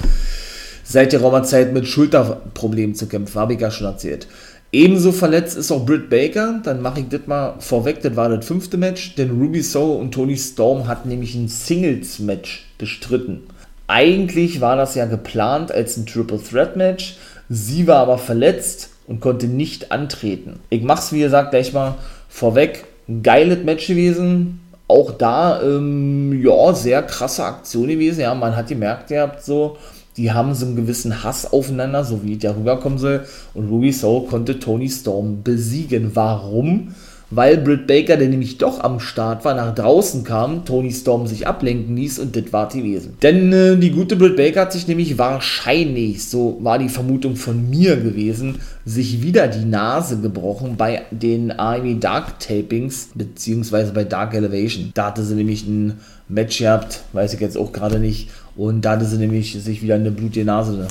seit 0.83 1.13
der 1.13 1.21
Raumerzeit 1.21 1.73
mit 1.73 1.87
Schulterproblemen 1.87 2.95
zu 2.95 3.07
kämpfen, 3.07 3.39
habe 3.39 3.53
ich 3.53 3.61
ja 3.61 3.71
schon 3.71 3.87
erzählt. 3.87 4.27
Ebenso 4.71 5.13
verletzt 5.13 5.57
ist 5.57 5.71
auch 5.71 5.85
Britt 5.85 6.09
Baker. 6.09 6.59
Dann 6.63 6.81
mache 6.81 6.99
ich 6.99 7.07
das 7.07 7.21
mal 7.25 7.55
vorweg. 7.59 8.01
Das 8.01 8.15
war 8.17 8.29
das 8.29 8.45
fünfte 8.45 8.77
Match. 8.77 9.15
Denn 9.15 9.31
Ruby 9.31 9.61
Soho 9.61 9.93
und 9.93 10.13
Tony 10.13 10.35
Storm 10.35 10.87
hatten 10.87 11.07
nämlich 11.07 11.35
ein 11.35 11.47
Singles-Match 11.47 12.65
bestritten. 12.77 13.43
Eigentlich 13.87 14.59
war 14.59 14.75
das 14.75 14.95
ja 14.95 15.05
geplant 15.05 15.71
als 15.71 15.97
ein 15.97 16.05
Triple 16.05 16.41
Threat 16.41 16.75
Match. 16.75 17.17
Sie 17.49 17.87
war 17.87 17.97
aber 17.99 18.17
verletzt 18.17 18.89
und 19.07 19.21
konnte 19.21 19.47
nicht 19.47 19.91
antreten. 19.91 20.59
Ich 20.69 20.83
mache 20.83 20.99
es 20.99 21.13
wie 21.13 21.21
gesagt 21.21 21.51
gleich 21.51 21.71
mal 21.71 21.95
vorweg. 22.27 22.83
Ein 23.07 23.23
geiles 23.23 23.63
Match 23.63 23.87
gewesen. 23.87 24.59
Auch 24.89 25.11
da, 25.11 25.61
ähm, 25.61 26.41
ja, 26.41 26.73
sehr 26.73 27.03
krasse 27.03 27.43
Aktion 27.43 27.87
gewesen. 27.87 28.21
Ja, 28.21 28.33
man 28.35 28.55
hat 28.55 28.67
gemerkt, 28.67 29.11
ihr 29.11 29.21
habt 29.21 29.43
so, 29.43 29.77
die 30.17 30.31
haben 30.31 30.53
so 30.55 30.65
einen 30.65 30.75
gewissen 30.75 31.23
Hass 31.23 31.51
aufeinander, 31.51 32.03
so 32.03 32.23
wie 32.23 32.37
der 32.37 32.55
rüberkommen 32.55 32.97
soll. 32.97 33.25
Und 33.53 33.69
Ruby 33.69 33.93
Soul 33.93 34.27
konnte 34.27 34.59
Tony 34.59 34.89
Storm 34.89 35.43
besiegen. 35.43 36.11
Warum? 36.15 36.95
Weil 37.29 37.57
Britt 37.57 37.87
Baker, 37.87 38.15
der 38.15 38.29
nämlich 38.29 38.57
doch 38.57 38.79
am 38.79 39.01
Start 39.01 39.43
war, 39.43 39.53
nach 39.53 39.75
draußen 39.75 40.23
kam, 40.23 40.63
Tony 40.63 40.93
Storm 40.93 41.27
sich 41.27 41.45
ablenken 41.45 41.97
ließ 41.97 42.19
und 42.19 42.37
das 42.37 42.53
war 42.53 42.69
die 42.69 42.83
Wesen. 42.83 43.17
Denn 43.21 43.51
äh, 43.51 43.75
die 43.75 43.91
gute 43.91 44.15
Britt 44.15 44.37
Baker 44.37 44.61
hat 44.61 44.71
sich 44.71 44.87
nämlich 44.87 45.17
wahrscheinlich, 45.17 46.23
so 46.23 46.57
war 46.61 46.79
die 46.79 46.87
Vermutung 46.87 47.35
von 47.35 47.69
mir 47.69 47.97
gewesen, 47.97 48.59
sich 48.85 49.21
wieder 49.21 49.49
die 49.49 49.65
Nase 49.65 50.21
gebrochen 50.21 50.75
bei 50.77 51.01
den 51.11 51.51
AEW 51.51 51.99
Dark 51.99 52.39
Tapings, 52.39 53.09
beziehungsweise 53.13 53.91
bei 53.91 54.05
Dark 54.05 54.33
Elevation. 54.33 54.91
Da 54.93 55.07
hatte 55.07 55.23
sie 55.23 55.35
nämlich 55.35 55.67
ein 55.67 55.99
Match 56.29 56.59
gehabt, 56.59 57.01
weiß 57.11 57.33
ich 57.33 57.41
jetzt 57.41 57.57
auch 57.57 57.73
gerade 57.73 57.99
nicht, 57.99 58.29
und 58.55 58.85
da 58.85 58.91
hatte 58.91 59.05
sie 59.05 59.17
nämlich 59.17 59.51
sich 59.61 59.81
wieder 59.81 59.95
eine 59.95 60.11
blutige 60.11 60.45
Nase 60.45 60.87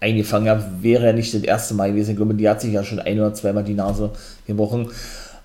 eingefangen. 0.00 0.46
Ja, 0.46 0.62
wäre 0.80 1.06
ja 1.06 1.12
nicht 1.12 1.34
das 1.34 1.42
erste 1.42 1.74
Mal 1.74 1.90
gewesen. 1.90 2.10
Ich 2.10 2.16
glaube, 2.16 2.34
die 2.34 2.48
hat 2.48 2.60
sich 2.60 2.72
ja 2.72 2.84
schon 2.84 3.00
ein 3.00 3.18
oder 3.18 3.34
zweimal 3.34 3.64
die 3.64 3.74
Nase 3.74 4.10
gebrochen. 4.46 4.88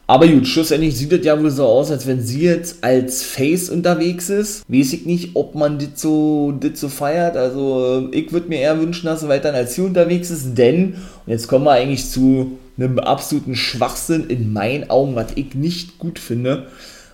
Aber 0.05 0.27
gut, 0.27 0.45
schlussendlich 0.47 0.97
sieht 0.97 1.13
es 1.13 1.25
ja 1.25 1.41
wohl 1.41 1.49
so 1.49 1.65
aus, 1.65 1.89
als 1.89 2.05
wenn 2.05 2.21
sie 2.21 2.41
jetzt 2.41 2.83
als 2.83 3.23
Face 3.23 3.69
unterwegs 3.69 4.29
ist. 4.29 4.63
Weiß 4.67 4.91
ich 4.93 5.05
nicht, 5.05 5.31
ob 5.35 5.55
man 5.55 5.79
das 5.79 6.01
so, 6.01 6.51
das 6.51 6.79
so 6.79 6.89
feiert. 6.89 7.37
Also, 7.37 8.09
äh, 8.11 8.17
ich 8.17 8.31
würde 8.33 8.49
mir 8.49 8.59
eher 8.59 8.79
wünschen, 8.81 9.05
dass 9.05 9.21
sie 9.21 9.29
weiterhin 9.29 9.57
als 9.57 9.75
sie 9.75 9.81
unterwegs 9.81 10.29
ist, 10.29 10.57
denn, 10.57 10.95
und 11.25 11.31
jetzt 11.31 11.47
kommen 11.47 11.65
wir 11.65 11.71
eigentlich 11.71 12.09
zu 12.09 12.57
einem 12.77 12.99
absoluten 12.99 13.55
Schwachsinn 13.55 14.25
in 14.27 14.51
meinen 14.51 14.89
Augen, 14.89 15.15
was 15.15 15.27
ich 15.35 15.55
nicht 15.55 15.99
gut 15.99 16.19
finde, 16.19 16.67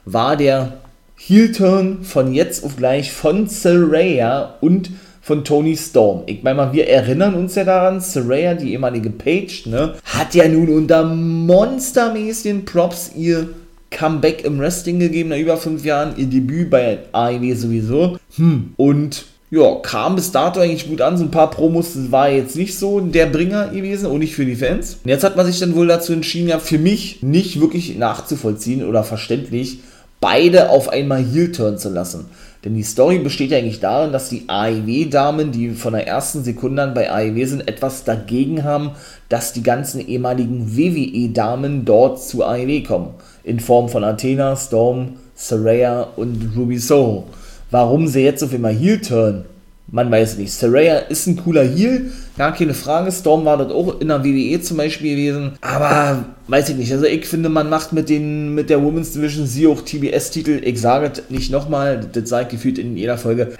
war 0.06 0.36
der 0.36 0.74
Heel-Turn 1.18 2.04
von 2.04 2.34
jetzt 2.34 2.64
auf 2.64 2.78
gleich 2.78 3.12
von 3.12 3.48
Saraya 3.48 4.56
und 4.62 4.90
von 5.30 5.44
Tony 5.44 5.78
Storm. 5.78 6.24
Ich 6.26 6.42
meine 6.42 6.74
wir 6.74 6.90
erinnern 6.90 7.36
uns 7.36 7.54
ja 7.54 7.64
daran, 7.64 8.02
Saraya, 8.02 8.56
die 8.56 8.72
ehemalige 8.72 9.12
Page, 9.12 9.68
ne, 9.68 9.94
hat 10.04 10.34
ja 10.34 10.48
nun 10.48 10.70
unter 10.70 11.04
monstermäßigen 11.04 12.66
Props 12.66 13.12
ihr 13.16 13.50
Comeback 13.92 14.44
im 14.44 14.58
Wrestling 14.58 14.98
gegeben, 14.98 15.30
nach 15.30 15.38
über 15.38 15.58
fünf 15.58 15.86
Jahren, 15.86 16.16
ihr 16.18 16.26
Debüt 16.26 16.72
bei 16.72 16.98
AEW 17.12 17.54
sowieso. 17.54 18.18
Hm. 18.38 18.74
Und 18.76 19.26
ja, 19.52 19.76
kam 19.84 20.16
bis 20.16 20.32
dato 20.32 20.62
eigentlich 20.62 20.90
gut 20.90 21.00
an. 21.00 21.16
So 21.16 21.26
ein 21.26 21.32
paar 21.32 21.52
Promos 21.52 21.92
war 22.10 22.32
jetzt 22.32 22.56
nicht 22.56 22.76
so 22.76 23.00
der 23.00 23.28
Bringer 23.28 23.68
gewesen 23.68 24.08
und 24.08 24.20
nicht 24.20 24.34
für 24.34 24.46
die 24.46 24.56
Fans. 24.56 24.98
Und 25.04 25.12
jetzt 25.12 25.24
hat 25.24 25.38
man 25.38 25.46
sich 25.46 25.60
dann 25.60 25.76
wohl 25.76 25.86
dazu 25.86 26.12
entschieden, 26.12 26.50
ja, 26.50 26.58
für 26.58 26.80
mich 26.80 27.22
nicht 27.22 27.62
wirklich 27.62 27.96
nachzuvollziehen 28.00 28.84
oder 28.84 29.04
verständlich, 29.04 29.82
beide 30.22 30.72
auf 30.72 30.90
einmal 30.90 31.24
Heel 31.24 31.52
turn 31.52 31.78
zu 31.78 31.90
lassen. 31.90 32.26
Denn 32.66 32.74
die 32.74 32.84
Story 32.84 33.20
besteht 33.20 33.52
ja 33.52 33.58
eigentlich 33.58 33.80
darin, 33.80 34.12
dass 34.12 34.30
die 34.30 34.44
AEW-Damen, 34.48 35.52
die 35.52 35.70
von 35.70 35.94
der 35.94 36.08
ersten 36.08 36.44
Sekunde 36.44 36.84
an 36.84 36.94
bei 36.94 37.10
AEW 37.10 37.46
sind, 37.46 37.68
etwas 37.68 38.04
dagegen 38.04 38.66
haben, 38.66 38.92
dass 39.30 39.54
die 39.54 39.64
ganzen 39.64 40.06
ehemaligen 40.06 40.76
WWE-Damen 40.76 41.86
dort 41.86 42.22
zu 42.22 42.44
AEW 42.44 42.84
kommen. 42.84 43.12
In 43.46 43.62
Form 43.62 43.88
von 43.88 44.04
Athena, 44.04 44.58
Storm, 44.58 45.14
Saraya 45.36 46.02
und 46.18 46.52
Ruby 46.58 46.78
Soho. 46.78 47.28
Warum 47.72 48.08
sie 48.08 48.24
jetzt 48.24 48.44
auf 48.44 48.54
einmal 48.54 48.74
Heel 48.74 49.00
turn, 49.00 49.46
man 49.92 50.12
weiß 50.12 50.38
nicht. 50.38 50.54
Saraya 50.54 50.98
ist 50.98 51.28
ein 51.28 51.38
cooler 51.38 51.64
Heel, 51.64 52.12
gar 52.38 52.54
keine 52.54 52.74
Frage. 52.74 53.12
Storm 53.12 53.46
war 53.46 53.58
dort 53.58 53.72
auch 53.72 54.00
in 54.00 54.10
der 54.10 54.24
WWE 54.24 54.62
zum 54.62 54.78
Beispiel 54.78 55.16
gewesen. 55.16 55.54
Aber 55.62 56.26
weiß 56.48 56.70
ich 56.70 56.76
nicht. 56.76 56.92
Also 56.92 57.06
ich 57.06 57.26
finde, 57.26 57.50
man 57.50 57.70
macht 57.70 57.94
mit, 57.94 58.10
den, 58.10 58.54
mit 58.54 58.70
der 58.70 58.84
Women's 58.84 59.14
Division 59.14 59.46
sie 59.48 59.68
auch 59.68 59.82
TBS-Titel. 59.82 60.62
Ich 60.64 60.80
sage 60.80 61.12
es 61.14 61.30
nicht 61.30 61.52
nochmal, 61.52 62.08
das 62.12 62.30
sage 62.30 62.46
ich 62.46 62.52
gefühlt 62.52 62.78
in 62.78 62.98
jeder 62.98 63.18
Folge. 63.18 63.54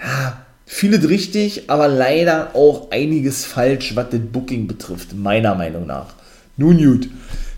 Vieles 0.66 1.08
richtig, 1.08 1.68
aber 1.68 1.88
leider 1.88 2.54
auch 2.54 2.92
einiges 2.92 3.44
falsch, 3.44 3.96
was 3.96 4.10
das 4.10 4.20
Booking 4.20 4.68
betrifft, 4.68 5.16
meiner 5.16 5.54
Meinung 5.56 5.86
nach. 5.86 6.14
Nun 6.56 6.78
gut. 6.78 7.08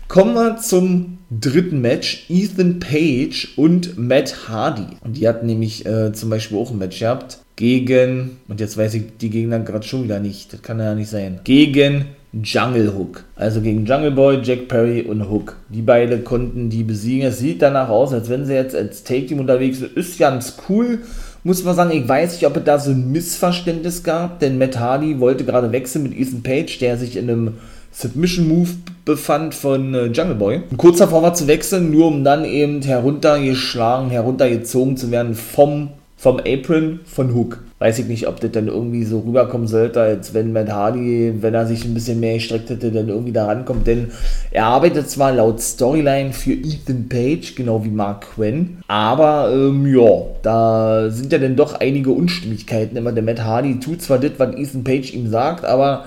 Kommen 0.07 0.33
wir 0.33 0.57
zum 0.57 1.19
dritten 1.29 1.81
Match. 1.81 2.25
Ethan 2.29 2.79
Page 2.79 3.53
und 3.55 3.97
Matt 3.97 4.47
Hardy. 4.47 4.97
Und 5.01 5.17
die 5.17 5.27
hatten 5.27 5.45
nämlich 5.45 5.85
äh, 5.85 6.11
zum 6.13 6.29
Beispiel 6.29 6.57
auch 6.57 6.71
ein 6.71 6.77
Match 6.77 6.99
gehabt 6.99 7.39
gegen, 7.63 8.39
und 8.49 8.59
jetzt 8.59 8.75
weiß 8.75 8.93
ich 8.95 9.03
die 9.21 9.29
Gegner 9.29 9.57
gerade 9.59 9.87
schon 9.87 10.03
wieder 10.03 10.19
nicht, 10.19 10.51
das 10.51 10.61
kann 10.61 10.79
ja 10.79 10.93
nicht 10.95 11.09
sein, 11.09 11.39
gegen 11.45 12.07
Jungle 12.33 12.93
Hook. 12.93 13.23
Also 13.37 13.61
gegen 13.61 13.85
Jungle 13.85 14.11
Boy, 14.11 14.41
Jack 14.43 14.67
Perry 14.67 15.03
und 15.03 15.29
Hook. 15.29 15.55
Die 15.69 15.81
beiden 15.81 16.25
konnten 16.25 16.69
die 16.69 16.83
besiegen. 16.83 17.25
Es 17.25 17.39
sieht 17.39 17.61
danach 17.61 17.87
aus, 17.87 18.11
als 18.11 18.27
wenn 18.27 18.45
sie 18.45 18.53
jetzt 18.53 18.75
als 18.75 19.05
Take-Team 19.05 19.39
unterwegs 19.39 19.79
sind. 19.79 19.95
Ist 19.95 20.19
ganz 20.19 20.57
cool. 20.67 20.99
Muss 21.45 21.63
man 21.63 21.73
sagen, 21.73 21.91
ich 21.91 22.05
weiß 22.05 22.33
nicht, 22.33 22.45
ob 22.45 22.57
es 22.57 22.65
da 22.65 22.79
so 22.79 22.91
ein 22.91 23.13
Missverständnis 23.13 24.03
gab, 24.03 24.41
denn 24.41 24.57
Matt 24.57 24.77
Hardy 24.77 25.21
wollte 25.21 25.45
gerade 25.45 25.71
wechseln 25.71 26.03
mit 26.03 26.19
Ethan 26.19 26.43
Page, 26.43 26.79
der 26.79 26.97
sich 26.97 27.15
in 27.15 27.29
einem 27.29 27.53
Submission 27.93 28.45
Move 28.45 28.71
befand 29.05 29.55
von 29.55 29.93
äh, 29.93 30.05
Jungle 30.07 30.35
Boy. 30.35 30.61
Und 30.69 30.77
kurz 30.77 30.97
davor 30.97 31.21
war 31.21 31.33
zu 31.33 31.47
wechseln, 31.47 31.91
nur 31.91 32.07
um 32.07 32.25
dann 32.25 32.43
eben 32.43 32.81
heruntergeschlagen, 32.81 34.09
heruntergezogen 34.09 34.97
zu 34.97 35.11
werden 35.11 35.33
vom 35.35 35.91
vom 36.23 36.39
Apron 36.39 37.01
von 37.03 37.35
Hook. 37.35 37.59
Weiß 37.79 37.99
ich 37.99 38.05
nicht, 38.05 38.29
ob 38.29 38.39
das 38.39 38.51
dann 38.51 38.69
irgendwie 38.69 39.03
so 39.03 39.19
rüberkommen 39.19 39.67
sollte, 39.67 39.99
als 39.99 40.33
wenn 40.33 40.53
Matt 40.53 40.71
Hardy, 40.71 41.33
wenn 41.41 41.53
er 41.53 41.67
sich 41.67 41.83
ein 41.83 41.93
bisschen 41.93 42.21
mehr 42.21 42.35
gestreckt 42.35 42.69
hätte, 42.69 42.93
dann 42.93 43.09
irgendwie 43.09 43.33
da 43.33 43.47
rankommt. 43.47 43.85
Denn 43.87 44.11
er 44.51 44.67
arbeitet 44.67 45.09
zwar 45.09 45.33
laut 45.33 45.59
Storyline 45.59 46.31
für 46.31 46.53
Ethan 46.53 47.09
Page, 47.09 47.55
genau 47.55 47.83
wie 47.83 47.89
Mark 47.89 48.35
Quinn, 48.35 48.77
aber 48.87 49.51
ähm, 49.53 49.85
ja, 49.85 50.07
da 50.43 51.09
sind 51.09 51.33
ja 51.33 51.39
dann 51.39 51.57
doch 51.57 51.73
einige 51.81 52.11
Unstimmigkeiten. 52.11 52.95
Immer 52.95 53.11
der 53.11 53.23
Matt 53.23 53.43
Hardy 53.43 53.81
tut 53.81 54.01
zwar 54.01 54.17
das, 54.17 54.31
was 54.37 54.55
Ethan 54.55 54.85
Page 54.85 55.13
ihm 55.13 55.29
sagt, 55.29 55.65
aber 55.65 56.05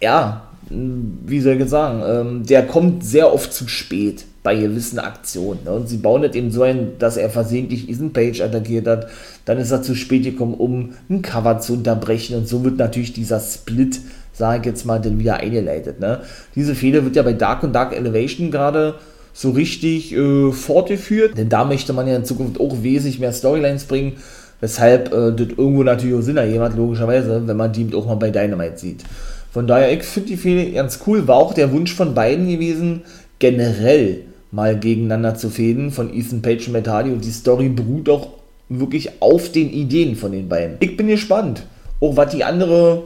ja, 0.00 0.44
wie 0.70 1.40
soll 1.40 1.60
ich 1.60 1.68
sagen, 1.68 2.02
ähm, 2.06 2.46
der 2.46 2.66
kommt 2.66 3.04
sehr 3.04 3.34
oft 3.34 3.52
zu 3.52 3.68
spät 3.68 4.24
bei 4.42 4.56
gewissen 4.56 4.98
Aktionen. 4.98 5.60
Ne? 5.64 5.72
Und 5.72 5.88
sie 5.88 5.98
bauen 5.98 6.22
das 6.22 6.34
eben 6.34 6.50
so 6.50 6.62
ein, 6.62 6.98
dass 6.98 7.16
er 7.16 7.30
versehentlich 7.30 7.88
Ethan 7.88 8.12
Page 8.12 8.40
attackiert 8.40 8.86
hat. 8.86 9.06
Dann 9.44 9.58
ist 9.58 9.70
er 9.70 9.82
zu 9.82 9.94
spät 9.94 10.24
gekommen, 10.24 10.54
um 10.54 10.94
ein 11.08 11.22
Cover 11.22 11.60
zu 11.60 11.74
unterbrechen. 11.74 12.36
Und 12.36 12.48
so 12.48 12.64
wird 12.64 12.76
natürlich 12.76 13.12
dieser 13.12 13.38
Split, 13.38 14.00
sage 14.32 14.60
ich 14.60 14.66
jetzt 14.66 14.84
mal, 14.84 15.00
dann 15.00 15.18
wieder 15.18 15.36
eingeleitet. 15.36 16.00
Ne? 16.00 16.20
Diese 16.56 16.74
Fehler 16.74 17.04
wird 17.04 17.16
ja 17.16 17.22
bei 17.22 17.34
Dark 17.34 17.62
und 17.62 17.72
Dark 17.72 17.96
Elevation 17.96 18.50
gerade 18.50 18.96
so 19.32 19.50
richtig 19.50 20.12
äh, 20.12 20.50
fortgeführt. 20.50 21.38
Denn 21.38 21.48
da 21.48 21.64
möchte 21.64 21.92
man 21.92 22.08
ja 22.08 22.16
in 22.16 22.24
Zukunft 22.24 22.60
auch 22.60 22.82
wesentlich 22.82 23.20
mehr 23.20 23.32
Storylines 23.32 23.84
bringen. 23.84 24.14
Weshalb 24.60 25.12
äh, 25.12 25.32
das 25.32 25.48
irgendwo 25.56 25.84
natürlich 25.84 26.16
auch 26.16 26.22
Sinn 26.22 26.36
ergeben 26.36 26.76
logischerweise, 26.76 27.46
wenn 27.46 27.56
man 27.56 27.72
die 27.72 27.94
auch 27.94 28.06
mal 28.06 28.16
bei 28.16 28.30
Dynamite 28.30 28.78
sieht. 28.78 29.04
Von 29.52 29.66
daher, 29.66 29.92
ich 29.92 30.02
finde 30.02 30.30
die 30.30 30.36
Fehler 30.36 30.70
ganz 30.72 31.00
cool. 31.06 31.28
War 31.28 31.36
auch 31.36 31.54
der 31.54 31.72
Wunsch 31.72 31.94
von 31.94 32.14
beiden 32.14 32.48
gewesen, 32.48 33.02
generell 33.38 34.22
mal 34.52 34.78
gegeneinander 34.78 35.34
zu 35.34 35.50
fäden 35.50 35.90
von 35.90 36.14
Ethan 36.14 36.42
Page 36.42 36.68
und 36.68 36.74
Matt 36.74 36.86
Hardy 36.86 37.10
und 37.10 37.24
die 37.24 37.30
Story 37.30 37.68
beruht 37.68 38.08
auch 38.08 38.28
wirklich 38.68 39.20
auf 39.20 39.50
den 39.50 39.70
Ideen 39.70 40.14
von 40.14 40.32
den 40.32 40.48
beiden. 40.48 40.76
Ich 40.80 40.96
bin 40.96 41.08
gespannt, 41.08 41.64
auch 42.00 42.16
was 42.16 42.30
die 42.30 42.44
andere 42.44 43.02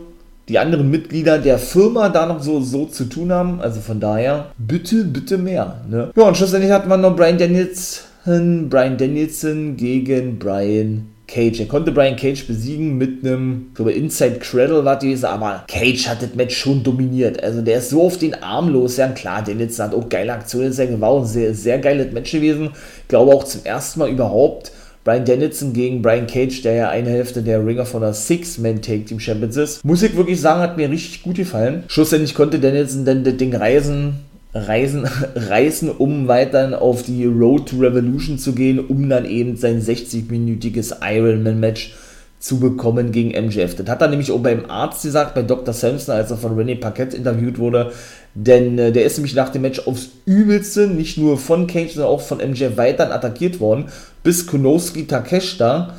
die 0.49 0.59
anderen 0.59 0.91
Mitglieder 0.91 1.39
der 1.39 1.59
Firma 1.59 2.09
da 2.09 2.27
noch 2.27 2.41
so, 2.43 2.61
so 2.61 2.87
zu 2.87 3.07
tun 3.07 3.33
haben. 3.33 3.61
Also 3.61 3.81
von 3.81 3.99
daher, 3.99 4.53
bitte, 4.59 5.05
bitte 5.05 5.39
mehr. 5.39 5.81
Ne? 5.89 6.13
Ja, 6.15 6.23
und 6.25 6.37
schlussendlich 6.37 6.71
hatten 6.71 6.89
wir 6.89 6.97
noch 6.97 7.17
Brian 7.17 7.39
Danielson, 7.39 8.69
Brian 8.69 8.97
Danielson 8.97 9.77
gegen 9.77 10.39
Brian 10.39 11.09
Cage. 11.27 11.61
Er 11.61 11.67
konnte 11.67 11.93
Brian 11.93 12.17
Cage 12.17 12.47
besiegen 12.47 12.99
mit 12.99 13.25
einem, 13.25 13.67
ich 13.69 13.75
glaube, 13.75 13.93
Inside 13.93 14.39
Cradle 14.39 14.85
war 14.85 14.99
diese, 14.99 15.29
aber 15.29 15.65
Cage 15.69 16.09
hat 16.09 16.23
das 16.23 16.35
Match 16.35 16.57
schon 16.57 16.83
dominiert. 16.83 17.43
Also 17.43 17.63
der 17.63 17.79
ist 17.79 17.91
so 17.91 18.03
auf 18.03 18.19
den 18.19 18.35
Arm 18.35 18.69
los. 18.69 18.97
Ja, 18.97 19.09
klar, 19.09 19.43
der 19.43 19.57
letzte 19.57 19.85
hat 19.85 19.95
auch 19.95 20.09
geile 20.09 20.33
Aktionen. 20.33 20.73
War 21.01 21.19
ein 21.19 21.27
sehr, 21.27 21.55
sehr 21.55 21.79
geiles 21.79 22.13
Match 22.13 22.33
gewesen. 22.33 22.71
Ich 23.03 23.09
glaube 23.09 23.35
auch 23.35 23.45
zum 23.45 23.65
ersten 23.65 24.01
Mal 24.01 24.11
überhaupt. 24.11 24.73
Brian 25.07 25.25
Dennison 25.25 25.73
gegen 25.73 26.03
Brian 26.03 26.27
Cage, 26.27 26.63
der 26.63 26.73
ja 26.73 26.89
eine 26.89 27.11
Hälfte 27.11 27.41
der 27.41 27.65
Ringer 27.65 27.87
von 27.87 28.01
der 28.01 28.13
Six-Man-Take-Team 28.13 29.21
Champions 29.21 29.57
ist. 29.57 29.85
Muss 29.85 30.03
ich 30.03 30.17
wirklich 30.17 30.41
sagen, 30.41 30.61
hat 30.61 30.77
mir 30.77 30.91
richtig 30.91 31.23
gut 31.23 31.37
gefallen. 31.37 31.85
Schlussendlich 31.87 32.35
konnte 32.35 32.59
Dennison 32.59 33.05
dann 33.05 33.23
das 33.23 33.37
Ding 33.37 33.55
reisen, 33.55 34.26
reisen, 34.57 35.09
reißen, 35.35 35.91
um 35.91 36.29
weiter 36.29 36.81
auf 36.81 37.03
die 37.03 37.25
Road 37.25 37.69
to 37.69 37.77
Revolution 37.77 38.39
zu 38.39 38.53
gehen, 38.53 38.79
um 38.79 39.09
dann 39.09 39.25
eben 39.25 39.57
sein 39.57 39.81
60-minütiges 39.81 40.97
Ironman-Match 41.03 41.95
zu 42.39 42.61
bekommen 42.61 43.13
gegen 43.13 43.31
MJF. 43.31 43.75
Das 43.77 43.89
hat 43.89 44.03
er 44.03 44.09
nämlich 44.09 44.31
auch 44.31 44.41
beim 44.41 44.71
Arzt 44.71 45.03
gesagt, 45.03 45.35
bei 45.35 45.43
Dr. 45.43 45.73
Samson, 45.73 46.15
als 46.15 46.31
er 46.31 46.37
von 46.37 46.57
René 46.57 46.79
Paquette 46.79 47.17
interviewt 47.17 47.59
wurde, 47.59 47.93
denn 48.35 48.79
äh, 48.79 48.93
der 48.93 49.05
ist 49.05 49.17
nämlich 49.17 49.35
nach 49.35 49.49
dem 49.49 49.63
Match 49.63 49.87
aufs 49.87 50.11
Übelste, 50.27 50.87
nicht 50.87 51.17
nur 51.19 51.39
von 51.39 51.67
Cage, 51.67 51.95
sondern 51.95 52.13
auch 52.13 52.21
von 52.21 52.39
MJF 52.39 52.77
weiter 52.77 53.13
attackiert 53.13 53.59
worden, 53.59 53.87
bis 54.23 54.47
Konosuke 54.47 55.07
Takeshita 55.07 55.95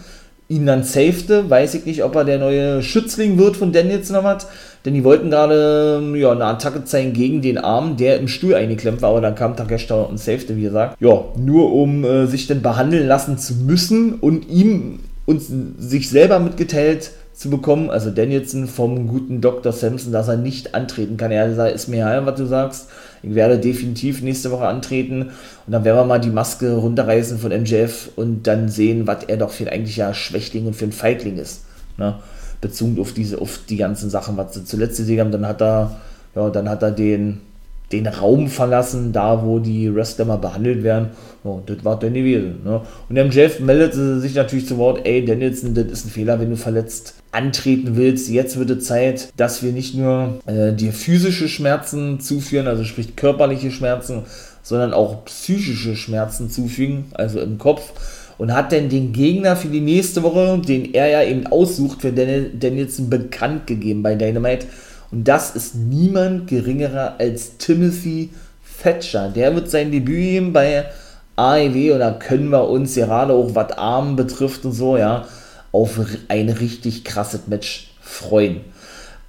ihn 0.50 0.66
dann 0.66 0.84
safete. 0.84 1.50
Weiß 1.50 1.74
ich 1.74 1.86
nicht, 1.86 2.04
ob 2.04 2.16
er 2.16 2.26
der 2.26 2.40
neue 2.40 2.82
Schützling 2.82 3.38
wird 3.38 3.58
von 3.58 3.72
Daniels 3.72 4.10
noch 4.10 4.24
was. 4.24 4.48
Denn 4.86 4.94
die 4.94 5.04
wollten 5.04 5.30
gerade 5.30 6.02
ja, 6.16 6.32
eine 6.32 6.46
Attacke 6.46 6.86
zeigen 6.86 7.14
gegen 7.14 7.42
den 7.42 7.58
Arm, 7.58 7.98
der 7.98 8.18
im 8.18 8.28
Stuhl 8.28 8.56
eingeklemmt 8.56 9.02
war, 9.02 9.10
aber 9.10 9.22
dann 9.22 9.36
kam 9.36 9.56
Takeshita 9.56 10.04
und 10.04 10.20
safete, 10.20 10.56
wie 10.56 10.62
gesagt. 10.62 10.96
Ja, 11.02 11.26
nur 11.38 11.74
um 11.74 12.06
äh, 12.06 12.26
sich 12.28 12.48
dann 12.48 12.62
behandeln 12.62 13.08
lassen 13.08 13.38
zu 13.38 13.56
müssen 13.56 14.14
und 14.14 14.50
ihm 14.50 15.00
und 15.26 15.42
sich 15.78 16.10
selber 16.10 16.40
mitgeteilt 16.40 17.12
zu 17.34 17.50
bekommen, 17.50 17.92
also 17.92 18.10
Danielson 18.10 18.66
vom 18.68 19.08
guten 19.08 19.42
Dr. 19.42 19.72
Sampson, 19.72 20.12
dass 20.12 20.28
er 20.28 20.38
nicht 20.38 20.74
antreten 20.74 21.18
kann. 21.18 21.32
Er 21.32 21.72
ist 21.72 21.88
mir 21.88 22.06
heil, 22.06 22.26
was 22.26 22.36
du 22.36 22.46
sagst. 22.46 22.88
Ich 23.24 23.36
werde 23.36 23.58
definitiv 23.58 24.22
nächste 24.22 24.52
Woche 24.52 24.68
antreten 24.68 25.24
und 25.24 25.72
dann 25.72 25.84
werden 25.84 25.98
wir 25.98 26.06
mal 26.06 26.20
die 26.20 26.30
Maske 26.30 26.76
runterreißen 26.76 27.40
von 27.40 27.52
MJF 27.52 28.10
und 28.16 28.44
dann 28.44 28.70
sehen, 28.70 29.08
was 29.08 29.24
er 29.26 29.38
doch 29.38 29.52
für 29.52 29.64
ein 29.64 29.74
eigentlicher 29.74 30.14
Schwächling 30.14 30.68
und 30.68 30.76
für 30.76 30.86
ein 30.86 30.92
Feigling 30.92 31.38
ist. 31.38 31.64
Ne? 31.98 32.20
Bezogen 32.62 33.00
auf 33.00 33.14
diese, 33.14 33.42
auf 33.42 33.60
die 33.70 33.78
ganzen 33.78 34.10
Sachen, 34.10 34.38
was 34.38 34.54
sie 34.54 34.66
zuletzt 34.66 34.98
gesehen 34.98 35.20
haben, 35.20 35.32
dann 35.32 35.48
hat 35.48 35.62
er, 35.62 35.98
ja, 36.36 36.50
dann 36.50 36.70
hat 36.70 36.84
er 36.84 36.92
den, 36.92 37.42
den 37.92 38.08
Raum 38.08 38.50
verlassen, 38.50 39.14
da 39.14 39.46
wo 39.46 39.60
die 39.60 39.94
Wrestler 39.94 40.26
mal 40.26 40.38
behandelt 40.38 40.84
werden. 40.84 41.10
Oh, 41.44 41.62
das 41.66 41.86
war 41.86 41.98
dann 41.98 42.14
gewesen. 42.14 42.58
Ne? 42.66 42.82
Und 43.08 43.16
MJF 43.16 43.62
meldete 43.62 44.20
sich 44.20 44.36
natürlich 44.36 44.68
zu 44.68 44.78
Wort, 44.78 45.02
ey 45.06 45.24
Danielson, 45.24 45.74
das 45.74 45.86
ist 45.86 46.06
ein 46.06 46.10
Fehler, 46.10 46.40
wenn 46.40 46.50
du 46.50 46.58
verletzt 46.58 47.16
antreten 47.32 47.96
willst. 47.96 48.30
Jetzt 48.30 48.60
wird 48.60 48.72
es 48.72 48.86
Zeit, 48.86 49.30
dass 49.38 49.64
wir 49.64 49.72
nicht 49.72 49.96
nur 49.96 50.40
äh, 50.48 50.74
dir 50.74 50.92
physische 50.92 51.48
Schmerzen 51.48 52.20
zuführen, 52.20 52.68
also 52.68 52.84
sprich 52.84 53.16
körperliche 53.16 53.72
Schmerzen, 53.72 54.24
sondern 54.64 54.94
auch 54.94 55.24
psychische 55.26 55.96
Schmerzen 55.96 56.50
zufügen, 56.50 57.06
also 57.14 57.40
im 57.40 57.58
Kopf. 57.58 57.94
Und 58.38 58.54
hat 58.54 58.72
denn 58.72 58.90
den 58.90 59.14
Gegner 59.14 59.56
für 59.56 59.70
die 59.70 59.82
nächste 59.82 60.22
Woche, 60.22 60.60
den 60.60 60.94
er 60.94 61.08
ja 61.08 61.24
eben 61.24 61.48
aussucht, 61.48 62.02
für 62.02 62.12
Danielson 62.12 63.10
bekannt 63.10 63.66
gegeben 63.66 64.04
bei 64.04 64.14
Dynamite. 64.14 64.68
Und 65.12 65.28
das 65.28 65.56
ist 65.56 65.76
niemand 65.76 66.48
geringerer 66.48 67.16
als 67.20 67.58
Timothy 67.58 68.30
Thatcher. 68.82 69.30
Der 69.30 69.56
wird 69.56 69.70
sein 69.70 69.92
Debüt 69.92 70.16
geben 70.16 70.54
bei 70.54 70.86
AEW 71.36 71.94
und 71.94 72.00
da 72.00 72.12
können 72.12 72.50
wir 72.50 72.68
uns 72.68 72.96
gerade 72.96 73.34
auch 73.34 73.54
was 73.54 73.72
Armen 73.74 74.16
betrifft 74.16 74.66
und 74.66 74.74
so, 74.74 74.98
ja, 74.98 75.26
auf 75.72 76.00
ein 76.28 76.50
richtig 76.50 77.04
krasses 77.04 77.48
Match 77.48 77.92
freuen. 78.02 78.62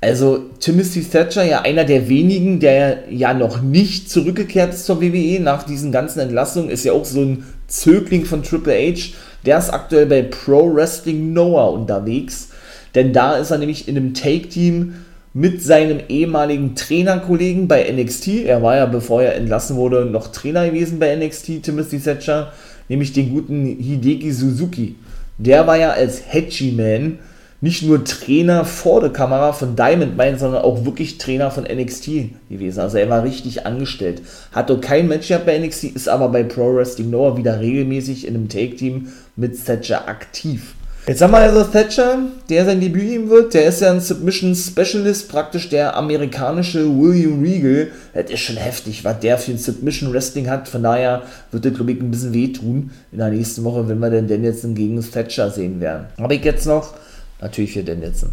Also 0.01 0.45
Timothy 0.61 1.03
Thatcher, 1.03 1.45
ja 1.45 1.63
einer 1.63 1.85
der 1.85 2.09
wenigen, 2.09 2.61
der 2.61 3.11
ja 3.11 3.35
noch 3.35 3.61
nicht 3.61 4.11
zurückgekehrt 4.11 4.73
ist 4.73 4.87
zur 4.87 5.03
WWE 5.03 5.41
nach 5.41 5.65
diesen 5.65 5.91
ganzen 5.91 6.21
Entlassungen, 6.21 6.71
ist 6.71 6.85
ja 6.85 6.93
auch 6.93 7.05
so 7.05 7.21
ein 7.21 7.45
Zögling 7.67 8.25
von 8.25 8.43
Triple 8.43 8.75
H. 8.75 9.13
Der 9.45 9.59
ist 9.59 9.71
aktuell 9.71 10.07
bei 10.07 10.23
Pro 10.23 10.73
Wrestling 10.73 11.33
Noah 11.33 11.73
unterwegs. 11.73 12.49
denn 12.95 13.13
da 13.13 13.37
ist 13.37 13.51
er 13.51 13.59
nämlich 13.59 13.87
in 13.87 13.97
einem 13.97 14.15
Take-Team 14.15 14.95
mit 15.39 15.63
seinem 15.63 16.01
ehemaligen 16.09 16.75
Trainerkollegen 16.75 17.69
bei 17.69 17.89
NXT. 17.93 18.45
Er 18.45 18.61
war 18.61 18.75
ja, 18.75 18.87
bevor 18.87 19.23
er 19.23 19.37
entlassen 19.37 19.77
wurde, 19.77 20.05
noch 20.05 20.33
Trainer 20.33 20.67
gewesen 20.67 20.99
bei 20.99 21.15
NXT, 21.15 21.63
Timothy 21.63 22.01
Thatcher, 22.01 22.53
nämlich 22.89 23.13
den 23.13 23.31
guten 23.31 23.65
Hideki 23.65 24.33
Suzuki. 24.33 24.97
Der 25.39 25.65
war 25.69 25.77
ja 25.77 25.91
als 25.91 26.23
Hedgy 26.27 26.73
Man 26.73 27.21
nicht 27.61 27.85
nur 27.85 28.05
Trainer 28.05 28.65
vor 28.65 29.01
der 29.01 29.11
Kamera 29.11 29.53
von 29.53 29.77
Diamond 29.77 30.17
Mine, 30.17 30.41
sondern 30.41 30.63
auch 30.63 30.85
wirklich 30.85 31.19
Trainer 31.19 31.53
von 31.53 31.63
NXT 31.63 32.09
gewesen. 32.51 32.81
Also 32.81 32.99
er 32.99 33.09
war 33.09 33.23
richtig 33.23 33.65
angestellt. 33.65 34.23
Hat 34.51 34.71
doch 34.71 34.81
kein 34.81 35.07
Match 35.07 35.29
gehabt 35.29 35.47
bei 35.47 35.57
NXT, 35.57 35.85
ist 35.85 36.09
aber 36.09 36.31
bei 36.31 36.43
Pro 36.43 36.75
Wrestling 36.75 37.11
Noah 37.11 37.37
wieder 37.37 37.61
regelmäßig 37.61 38.27
in 38.27 38.35
einem 38.35 38.49
Take-Team 38.49 39.13
mit 39.37 39.65
Thatcher 39.65 40.09
aktiv. 40.09 40.75
Jetzt 41.09 41.23
haben 41.23 41.31
wir 41.31 41.39
also 41.39 41.65
Thatcher, 41.65 42.19
der 42.51 42.67
sein 42.67 42.83
Debüt 42.83 43.01
geben 43.01 43.31
wird. 43.31 43.55
Der 43.55 43.65
ist 43.65 43.81
ja 43.81 43.91
ein 43.91 44.01
Submission 44.01 44.55
Specialist, 44.55 45.31
praktisch 45.31 45.71
der 45.71 45.97
amerikanische 45.97 46.87
William 46.87 47.43
Regal. 47.43 47.89
Das 48.13 48.31
ist 48.31 48.41
schon 48.41 48.57
heftig, 48.57 49.03
was 49.05 49.19
der 49.21 49.39
für 49.39 49.53
ein 49.53 49.59
Submission 49.59 50.13
Wrestling 50.13 50.51
hat. 50.51 50.69
Von 50.69 50.83
daher 50.83 51.23
wird 51.51 51.65
das, 51.65 51.73
glaube 51.73 51.93
ich, 51.93 52.01
ein 52.03 52.11
bisschen 52.11 52.35
wehtun 52.35 52.91
in 53.11 53.19
der 53.19 53.31
nächsten 53.31 53.65
Woche, 53.65 53.89
wenn 53.89 53.99
wir 54.01 54.11
denn, 54.11 54.45
jetzt 54.45 54.63
gegen 54.75 55.01
Thatcher 55.01 55.51
sehen 55.51 55.81
werden. 55.81 56.09
Habe 56.19 56.35
ich 56.35 56.45
jetzt 56.45 56.67
noch 56.67 56.93
Natürlich 57.41 57.73
für 57.73 57.85
Danielson. 57.85 58.31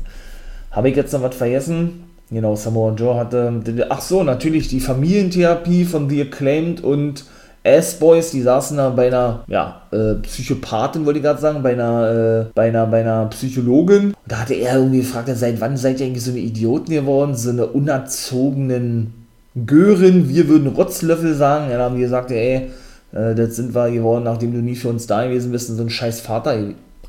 Habe 0.72 0.90
ich 0.90 0.96
jetzt 0.96 1.14
noch 1.14 1.22
was 1.22 1.36
vergessen? 1.36 2.04
Genau, 2.32 2.56
Samoa 2.56 2.94
Joe 2.96 3.16
hatte. 3.16 3.62
Ach 3.90 4.02
so, 4.02 4.24
natürlich 4.24 4.68
die 4.68 4.80
Familientherapie 4.80 5.86
von 5.86 6.10
The 6.10 6.24
Acclaimed 6.24 6.84
und 6.84 7.24
S-Boys, 7.66 8.32
die 8.32 8.42
saßen 8.42 8.78
da 8.78 8.90
bei 8.90 9.08
einer 9.08 9.44
ja, 9.48 9.82
äh, 9.92 10.16
Psychopathin, 10.22 11.06
wollte 11.06 11.20
ich 11.20 11.26
gerade 11.26 11.42
sagen, 11.42 11.64
bei 11.64 11.74
einer, 11.74 12.46
äh, 12.48 12.52
bei, 12.54 12.68
einer, 12.68 12.86
bei 12.86 13.02
einer 13.02 13.26
Psychologin. 13.26 14.08
Und 14.08 14.16
da 14.28 14.40
hatte 14.40 14.54
er 14.54 14.78
irgendwie 14.78 15.00
gefragt, 15.00 15.30
seit 15.34 15.60
wann 15.60 15.76
seid 15.76 16.00
ihr 16.00 16.06
eigentlich 16.06 16.24
so 16.24 16.32
eine 16.32 16.40
Idioten 16.40 16.92
geworden, 16.92 17.36
so 17.36 17.50
eine 17.50 17.66
unerzogenen 17.66 19.14
Gören, 19.66 20.30
wir 20.30 20.48
würden 20.48 20.68
Rotzlöffel 20.68 21.34
sagen. 21.34 21.70
Dann 21.70 21.82
haben 21.82 21.96
die 21.96 22.02
gesagt, 22.02 22.30
ey, 22.32 22.70
äh, 23.14 23.34
das 23.34 23.56
sind 23.56 23.74
wir 23.74 23.90
geworden, 23.90 24.26
nachdem 24.26 24.54
du 24.54 24.60
nie 24.60 24.76
für 24.76 24.90
uns 24.90 25.08
da 25.08 25.26
gewesen 25.26 25.52
bist 25.52 25.70
und 25.70 25.78
so 25.78 25.84
ein 25.84 25.90
scheiß 25.90 26.22
Vater 26.22 26.56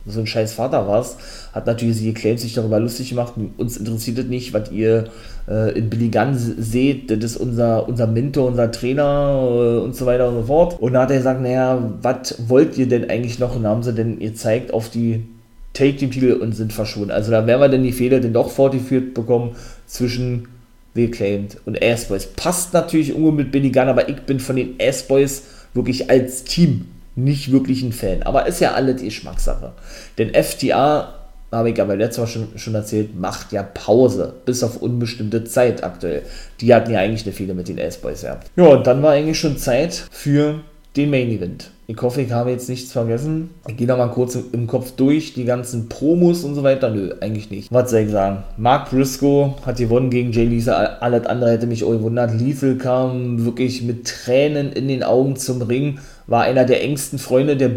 so 0.06 0.20
ein 0.20 0.26
scheiß 0.26 0.52
Vater 0.52 0.86
warst, 0.86 1.18
hat 1.52 1.66
natürlich 1.66 1.96
sie 1.96 2.14
Claims 2.14 2.42
sich 2.42 2.54
darüber 2.54 2.78
lustig 2.78 3.10
gemacht. 3.10 3.34
Uns 3.56 3.76
interessiert 3.76 4.18
es 4.18 4.26
nicht, 4.26 4.52
was 4.52 4.70
ihr 4.70 5.04
äh, 5.48 5.76
in 5.76 5.90
Billy 5.90 6.08
Gunn 6.08 6.36
seht. 6.36 7.10
Das 7.10 7.18
ist 7.18 7.36
unser, 7.36 7.88
unser 7.88 8.06
Mentor, 8.06 8.46
unser 8.46 8.70
Trainer 8.70 9.38
äh, 9.42 9.78
und 9.78 9.96
so 9.96 10.06
weiter 10.06 10.28
und 10.28 10.36
so 10.36 10.42
fort. 10.44 10.80
Und 10.80 10.92
dann 10.92 11.02
hat 11.02 11.10
er 11.10 11.18
gesagt, 11.18 11.42
naja, 11.42 11.92
was 12.02 12.36
wollt 12.48 12.78
ihr 12.78 12.88
denn 12.88 13.10
eigentlich 13.10 13.38
noch? 13.38 13.56
Und 13.56 13.66
haben 13.66 13.82
sie 13.82 13.92
denn 13.92 14.20
ihr 14.20 14.34
zeigt 14.34 14.72
auf 14.72 14.88
die 14.88 15.24
Take 15.72 15.96
Team 15.96 16.10
Titel 16.10 16.32
und 16.32 16.52
sind 16.52 16.72
verschwunden. 16.72 17.10
Also 17.10 17.30
da 17.30 17.46
werden 17.46 17.60
wir 17.60 17.68
denn 17.68 17.82
die 17.82 17.92
Fehler 17.92 18.20
denn 18.20 18.32
doch 18.32 18.50
fortgeführt 18.50 19.12
bekommen 19.12 19.56
zwischen 19.86 20.48
The 20.94 21.06
Acclaimed 21.08 21.58
und 21.66 21.82
Ass-Boys. 21.82 22.28
Passt 22.28 22.72
natürlich 22.72 23.10
irgendwo 23.10 23.32
mit 23.32 23.52
Billy 23.52 23.70
Gunn, 23.70 23.88
aber 23.88 24.08
ich 24.08 24.16
bin 24.22 24.40
von 24.40 24.56
den 24.56 24.76
Ass-Boys 24.80 25.42
wirklich 25.74 26.08
als 26.08 26.44
Team 26.44 26.86
nicht 27.16 27.50
wirklich 27.50 27.82
ein 27.82 27.92
Fan. 27.92 28.22
Aber 28.22 28.46
ist 28.46 28.60
ja 28.60 28.72
alles 28.72 29.02
Geschmackssache. 29.02 29.72
Denn 30.18 30.32
FTA, 30.34 31.14
habe 31.52 31.70
ich 31.70 31.80
aber 31.80 31.96
letztes 31.96 32.18
Mal 32.18 32.26
schon, 32.26 32.58
schon 32.58 32.74
erzählt, 32.74 33.18
macht 33.18 33.52
ja 33.52 33.62
Pause. 33.62 34.34
Bis 34.44 34.62
auf 34.62 34.82
unbestimmte 34.82 35.44
Zeit 35.44 35.82
aktuell. 35.82 36.22
Die 36.60 36.74
hatten 36.74 36.92
ja 36.92 37.00
eigentlich 37.00 37.24
eine 37.24 37.32
Fehler 37.32 37.54
mit 37.54 37.68
den 37.68 37.78
S-Boys 37.78 38.22
gehabt. 38.22 38.50
Ja, 38.56 38.66
und 38.66 38.86
dann 38.86 39.02
war 39.02 39.12
eigentlich 39.12 39.38
schon 39.38 39.56
Zeit 39.56 40.06
für 40.10 40.60
den 40.96 41.10
Main 41.10 41.30
Event. 41.30 41.70
Ich 41.88 42.02
hoffe, 42.02 42.22
ich 42.22 42.32
habe 42.32 42.50
jetzt 42.50 42.68
nichts 42.68 42.90
vergessen. 42.90 43.50
Ich 43.68 43.76
gehe 43.76 43.86
da 43.86 43.96
mal 43.96 44.08
kurz 44.08 44.36
im 44.50 44.66
Kopf 44.66 44.92
durch, 44.96 45.34
die 45.34 45.44
ganzen 45.44 45.88
Promos 45.88 46.42
und 46.42 46.56
so 46.56 46.64
weiter. 46.64 46.90
Nö, 46.90 47.14
eigentlich 47.20 47.48
nicht. 47.50 47.72
Was 47.72 47.90
soll 47.90 48.00
ich 48.00 48.10
sagen? 48.10 48.42
Mark 48.56 48.90
Briscoe 48.90 49.54
hat 49.64 49.76
gewonnen 49.76 50.10
gegen 50.10 50.32
Jay 50.32 50.46
Lisa. 50.46 50.74
Alles 50.74 51.26
andere 51.26 51.52
hätte 51.52 51.68
mich 51.68 51.84
auch 51.84 51.92
gewundert. 51.92 52.34
Lethal 52.34 52.76
kam 52.76 53.44
wirklich 53.44 53.82
mit 53.82 54.08
Tränen 54.08 54.72
in 54.72 54.88
den 54.88 55.04
Augen 55.04 55.36
zum 55.36 55.62
Ring. 55.62 56.00
War 56.26 56.42
einer 56.42 56.64
der 56.64 56.82
engsten 56.82 57.18
Freunde 57.18 57.56
der, 57.56 57.72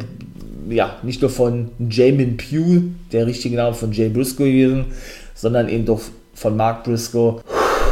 ja, 0.69 0.97
nicht 1.03 1.21
nur 1.21 1.29
von 1.29 1.69
Jamin 1.89 2.37
Pugh, 2.37 2.83
der 3.11 3.27
richtige 3.27 3.55
Name 3.55 3.75
von 3.75 3.91
Jay 3.91 4.09
Briscoe 4.09 4.45
gewesen, 4.45 4.85
sondern 5.35 5.69
eben 5.69 5.85
doch 5.85 6.01
von 6.33 6.55
Mark 6.57 6.83
Briscoe. 6.83 7.41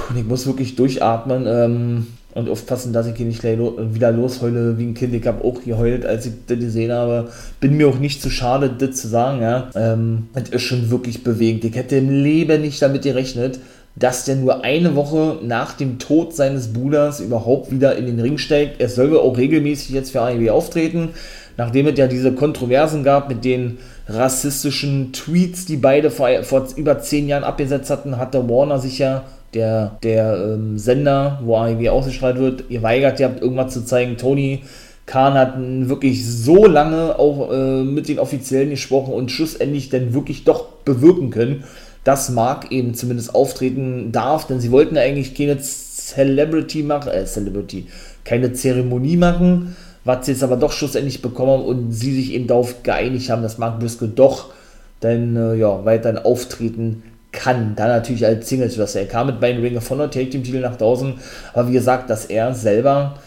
Und 0.09 0.17
ich 0.17 0.25
muss 0.25 0.47
wirklich 0.47 0.75
durchatmen. 0.75 1.45
Ähm, 1.47 2.07
und 2.37 2.49
aufpassen, 2.49 2.93
dass 2.93 3.07
ich 3.07 3.15
hier 3.15 3.25
nicht 3.25 3.41
gleich 3.41 3.57
wieder 3.57 4.11
losheule 4.11 4.77
wie 4.77 4.83
ein 4.83 4.93
Kind. 4.93 5.11
Ich 5.15 5.25
habe 5.25 5.43
auch 5.43 5.63
geheult, 5.63 6.05
als 6.05 6.27
ich 6.27 6.33
das 6.45 6.59
gesehen 6.59 6.91
habe. 6.91 7.29
Bin 7.59 7.75
mir 7.75 7.87
auch 7.87 7.97
nicht 7.97 8.21
zu 8.21 8.29
schade, 8.29 8.69
das 8.69 9.01
zu 9.01 9.07
sagen. 9.07 9.41
Ja. 9.41 9.71
Ähm, 9.73 10.27
das 10.33 10.49
ist 10.49 10.61
schon 10.61 10.91
wirklich 10.91 11.23
bewegend. 11.23 11.63
Ich 11.65 11.75
hätte 11.75 11.95
im 11.95 12.11
Leben 12.11 12.61
nicht 12.61 12.79
damit 12.79 13.01
gerechnet, 13.01 13.59
dass 13.99 14.25
der 14.25 14.35
nur 14.35 14.63
eine 14.63 14.95
Woche 14.95 15.39
nach 15.41 15.73
dem 15.73 15.97
Tod 15.97 16.35
seines 16.35 16.71
Bruders 16.73 17.19
überhaupt 17.19 17.71
wieder 17.71 17.95
in 17.95 18.05
den 18.05 18.19
Ring 18.19 18.37
steigt. 18.37 18.79
Er 18.79 18.89
soll 18.89 19.17
auch 19.17 19.37
regelmäßig 19.37 19.89
jetzt 19.89 20.11
für 20.11 20.21
AEW 20.21 20.51
auftreten, 20.51 21.09
nachdem 21.57 21.87
es 21.87 21.97
ja 21.97 22.07
diese 22.07 22.33
Kontroversen 22.33 23.03
gab 23.03 23.27
mit 23.29 23.43
den 23.43 23.79
rassistischen 24.07 25.13
Tweets, 25.13 25.65
die 25.65 25.77
beide 25.77 26.11
vor, 26.11 26.29
vor 26.43 26.67
über 26.75 26.99
zehn 26.99 27.27
Jahren 27.27 27.43
abgesetzt 27.43 27.89
hatten, 27.89 28.17
hatte 28.17 28.47
Warner 28.47 28.79
sich 28.79 28.99
ja 28.99 29.23
der, 29.53 29.97
der 30.03 30.53
ähm, 30.53 30.77
Sender, 30.77 31.39
wo 31.43 31.57
AEW 31.57 31.89
ausgestrahlt 31.89 32.37
wird, 32.37 32.65
ihr 32.69 32.83
weigert, 32.83 33.19
ihr 33.19 33.25
habt 33.27 33.41
irgendwas 33.41 33.73
zu 33.73 33.83
zeigen. 33.83 34.17
Tony 34.17 34.61
Khan 35.07 35.33
hat 35.33 35.55
wirklich 35.57 36.27
so 36.27 36.67
lange 36.67 37.17
auch 37.17 37.51
äh, 37.51 37.83
mit 37.83 38.09
den 38.09 38.19
Offiziellen 38.19 38.69
gesprochen 38.69 39.13
und 39.13 39.31
schlussendlich 39.31 39.89
dann 39.89 40.13
wirklich 40.13 40.43
doch 40.43 40.65
bewirken 40.85 41.31
können, 41.31 41.63
dass 42.07 42.29
Mark 42.29 42.71
eben 42.71 42.93
zumindest 42.93 43.35
auftreten 43.35 44.13
darf, 44.13 44.47
denn 44.47 44.61
sie 44.61 44.71
wollten 44.71 44.97
eigentlich 44.97 45.35
keine 45.35 45.57
Celebrity 45.59 46.81
machen, 46.81 47.11
äh, 47.11 47.25
Celebrity, 47.25 47.87
keine 48.23 48.53
Zeremonie 48.53 49.17
machen, 49.17 49.75
was 50.05 50.25
sie 50.25 50.31
jetzt 50.31 50.43
aber 50.43 50.55
doch 50.55 50.71
schlussendlich 50.71 51.21
bekommen 51.21 51.65
und 51.65 51.91
sie 51.91 52.15
sich 52.15 52.33
eben 52.33 52.47
darauf 52.47 52.81
geeinigt 52.81 53.29
haben, 53.29 53.41
dass 53.41 53.57
Mark 53.57 53.79
Briscoe 53.79 54.07
doch 54.07 54.53
dann 55.01 55.35
äh, 55.35 55.55
ja, 55.55 55.83
weiterhin 55.83 56.17
auftreten 56.17 57.03
kann. 57.33 57.75
Dann 57.75 57.89
natürlich 57.89 58.25
als 58.25 58.47
Singles 58.47 58.77
Wrestler. 58.77 59.01
Er 59.01 59.07
kam 59.07 59.27
mit 59.27 59.41
beiden 59.41 59.61
Ring 59.61 59.75
of 59.75 59.89
Honor 59.89 60.09
Take 60.09 60.29
Team 60.29 60.43
Titel 60.43 60.61
nach 60.61 60.77
draußen, 60.77 61.15
aber 61.53 61.67
wie 61.67 61.73
gesagt, 61.73 62.09
dass 62.09 62.25
er 62.25 62.53
selber 62.53 63.19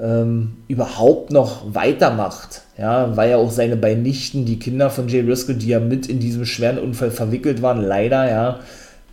ähm, 0.00 0.52
überhaupt 0.68 1.32
noch 1.32 1.74
weitermacht, 1.74 2.62
ja, 2.78 3.16
weil 3.16 3.30
ja 3.30 3.36
auch 3.36 3.50
seine 3.50 3.76
beiden 3.76 4.02
Nichten, 4.02 4.44
die 4.44 4.58
Kinder 4.58 4.90
von 4.90 5.08
Jay 5.08 5.22
Briscoe, 5.22 5.54
die 5.54 5.68
ja 5.68 5.80
mit 5.80 6.06
in 6.06 6.20
diesem 6.20 6.44
schweren 6.44 6.78
Unfall 6.78 7.10
verwickelt 7.10 7.62
waren, 7.62 7.82
leider, 7.82 8.28
ja, 8.28 8.60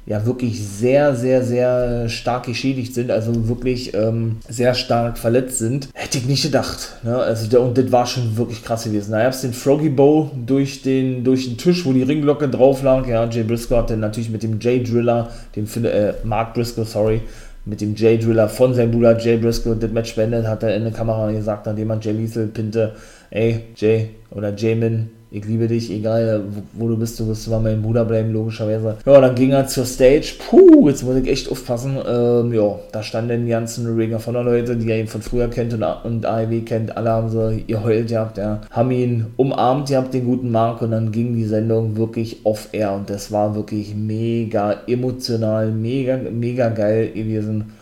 ja 0.05 0.25
wirklich 0.25 0.63
sehr, 0.63 1.15
sehr, 1.15 1.43
sehr 1.43 2.07
stark 2.09 2.45
geschädigt 2.45 2.93
sind, 2.93 3.09
also 3.09 3.47
wirklich 3.47 3.95
ähm, 3.95 4.37
sehr 4.47 4.75
stark 4.75 5.17
verletzt 5.17 5.57
sind. 5.57 5.89
Hätte 5.93 6.19
ich 6.19 6.27
nicht 6.27 6.43
gedacht. 6.43 6.97
Ne? 7.03 7.17
Also 7.17 7.47
der, 7.47 7.61
und 7.61 7.77
das 7.77 7.91
war 7.91 8.05
schon 8.05 8.37
wirklich 8.37 8.63
krass 8.63 8.83
gewesen. 8.83 9.11
Da 9.13 9.23
gab 9.23 9.33
es 9.33 9.41
den 9.41 9.53
Froggy 9.53 9.89
Bow 9.89 10.29
durch 10.45 10.83
den, 10.83 11.23
durch 11.23 11.47
den 11.47 11.57
Tisch, 11.57 11.85
wo 11.85 11.93
die 11.93 12.03
Ringglocke 12.03 12.47
drauf 12.47 12.83
lag. 12.83 13.07
Ja, 13.07 13.27
Jay 13.27 13.43
Briscoe 13.43 13.77
hat 13.77 13.89
dann 13.89 14.01
natürlich 14.01 14.29
mit 14.29 14.43
dem 14.43 14.59
Jay 14.59 14.83
Driller, 14.83 15.29
dem 15.55 15.65
äh, 15.85 16.13
Mark 16.23 16.53
Briscoe, 16.53 16.85
sorry, 16.85 17.21
mit 17.65 17.81
dem 17.81 17.95
Jay 17.95 18.17
Driller 18.17 18.47
von 18.47 18.73
seinem 18.73 18.91
Bruder 18.91 19.17
Jay 19.19 19.37
Briscoe 19.37 19.75
das 19.75 19.91
Match 19.91 20.15
beendet, 20.15 20.47
hat 20.47 20.63
er 20.63 20.75
in 20.75 20.83
der 20.83 20.93
Kamera 20.93 21.31
gesagt, 21.31 21.65
nachdem 21.65 21.87
man 21.87 22.01
Jay 22.01 22.13
Lethal 22.13 22.47
pinte, 22.47 22.93
ey, 23.31 23.61
Jay 23.75 24.09
oder 24.31 24.55
Jamin, 24.55 25.09
ich 25.35 25.43
liebe 25.45 25.67
dich, 25.67 25.91
egal 25.91 26.43
wo, 26.71 26.87
du 26.87 26.95
bist, 26.95 27.19
du 27.19 27.27
wirst 27.27 27.47
immer 27.47 27.59
mein 27.59 27.81
Bruder 27.81 28.05
bleiben, 28.05 28.31
logischerweise. 28.31 28.95
Ja, 29.05 29.19
dann 29.19 29.35
ging 29.35 29.51
er 29.51 29.67
zur 29.67 29.85
Stage. 29.85 30.35
Puh, 30.39 30.87
jetzt 30.87 31.03
muss 31.03 31.17
ich 31.17 31.27
echt 31.27 31.51
aufpassen. 31.51 31.97
Ähm, 32.07 32.53
ja, 32.53 32.79
da 32.93 33.03
standen 33.03 33.45
die 33.45 33.51
ganzen 33.51 33.85
Ringer 33.97 34.19
von 34.19 34.33
der 34.33 34.43
Leute, 34.43 34.77
die 34.77 34.89
er 34.89 34.97
eben 34.97 35.09
von 35.09 35.21
früher 35.21 35.49
kennt 35.49 35.73
und, 35.73 35.83
und 35.83 36.25
AEW 36.25 36.61
kennt. 36.61 36.95
Alle 36.95 37.09
haben 37.09 37.29
so 37.29 37.49
ihr 37.49 37.83
heult 37.83 38.07
gehabt, 38.07 38.37
ja. 38.37 38.61
Haben 38.71 38.91
ihn 38.91 39.25
umarmt 39.35 39.89
gehabt, 39.89 40.13
den 40.13 40.23
guten 40.23 40.51
Mark, 40.51 40.81
und 40.81 40.91
dann 40.91 41.11
ging 41.11 41.35
die 41.35 41.43
Sendung 41.43 41.97
wirklich 41.97 42.45
off-air 42.45 42.93
und 42.93 43.09
das 43.09 43.29
war 43.33 43.55
wirklich 43.55 43.93
mega 43.93 44.77
emotional, 44.87 45.69
mega, 45.69 46.17
mega 46.31 46.69
geil 46.69 47.09
gewesen. 47.09 47.73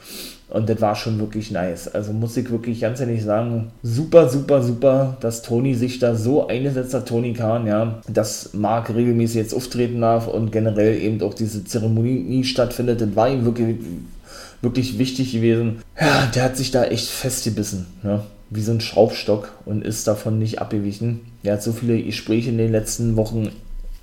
Und 0.54 0.70
das 0.70 0.80
war 0.82 0.96
schon 0.96 1.20
wirklich 1.20 1.50
nice. 1.50 1.88
Also 1.88 2.14
muss 2.14 2.38
ich 2.38 2.52
wirklich 2.52 2.80
ganz 2.80 3.00
ehrlich 3.00 3.24
sagen, 3.24 3.72
super, 3.82 4.30
super, 4.30 4.62
super, 4.62 5.18
dass 5.20 5.42
Tony 5.42 5.74
sich 5.74 5.98
da 5.98 6.14
so 6.14 6.46
eingesetzt 6.46 6.94
hat, 6.94 7.08
Tony 7.08 7.34
Khan, 7.34 7.66
ja, 7.66 8.00
dass 8.08 8.54
Mark 8.54 8.94
regelmäßig 8.94 9.38
jetzt 9.38 9.56
auftreten 9.56 10.00
darf 10.00 10.28
und 10.28 10.52
generell 10.52 11.02
eben 11.02 11.20
auch 11.24 11.34
diese 11.34 11.66
Zeremonie 11.66 12.20
nie 12.20 12.44
stattfindet. 12.44 13.02
Das 13.02 13.16
war 13.16 13.30
ihm 13.30 13.46
wirklich, 13.46 13.78
wirklich 14.62 15.00
wichtig 15.00 15.32
gewesen. 15.32 15.82
Ja, 16.00 16.28
der 16.28 16.44
hat 16.44 16.56
sich 16.56 16.70
da 16.70 16.84
echt 16.84 17.08
festgebissen, 17.08 17.88
ne? 18.04 18.22
wie 18.52 18.62
so 18.62 18.74
ein 18.74 18.82
Schraubstock 18.82 19.54
und 19.66 19.84
ist 19.84 20.06
davon 20.06 20.38
nicht 20.38 20.60
abgewichen. 20.60 21.22
Er 21.42 21.54
hat 21.54 21.64
so 21.64 21.72
viele 21.72 22.00
Gespräche 22.00 22.52
in 22.52 22.60
den 22.60 22.72
letzten 22.72 23.16
Wochen 23.16 23.50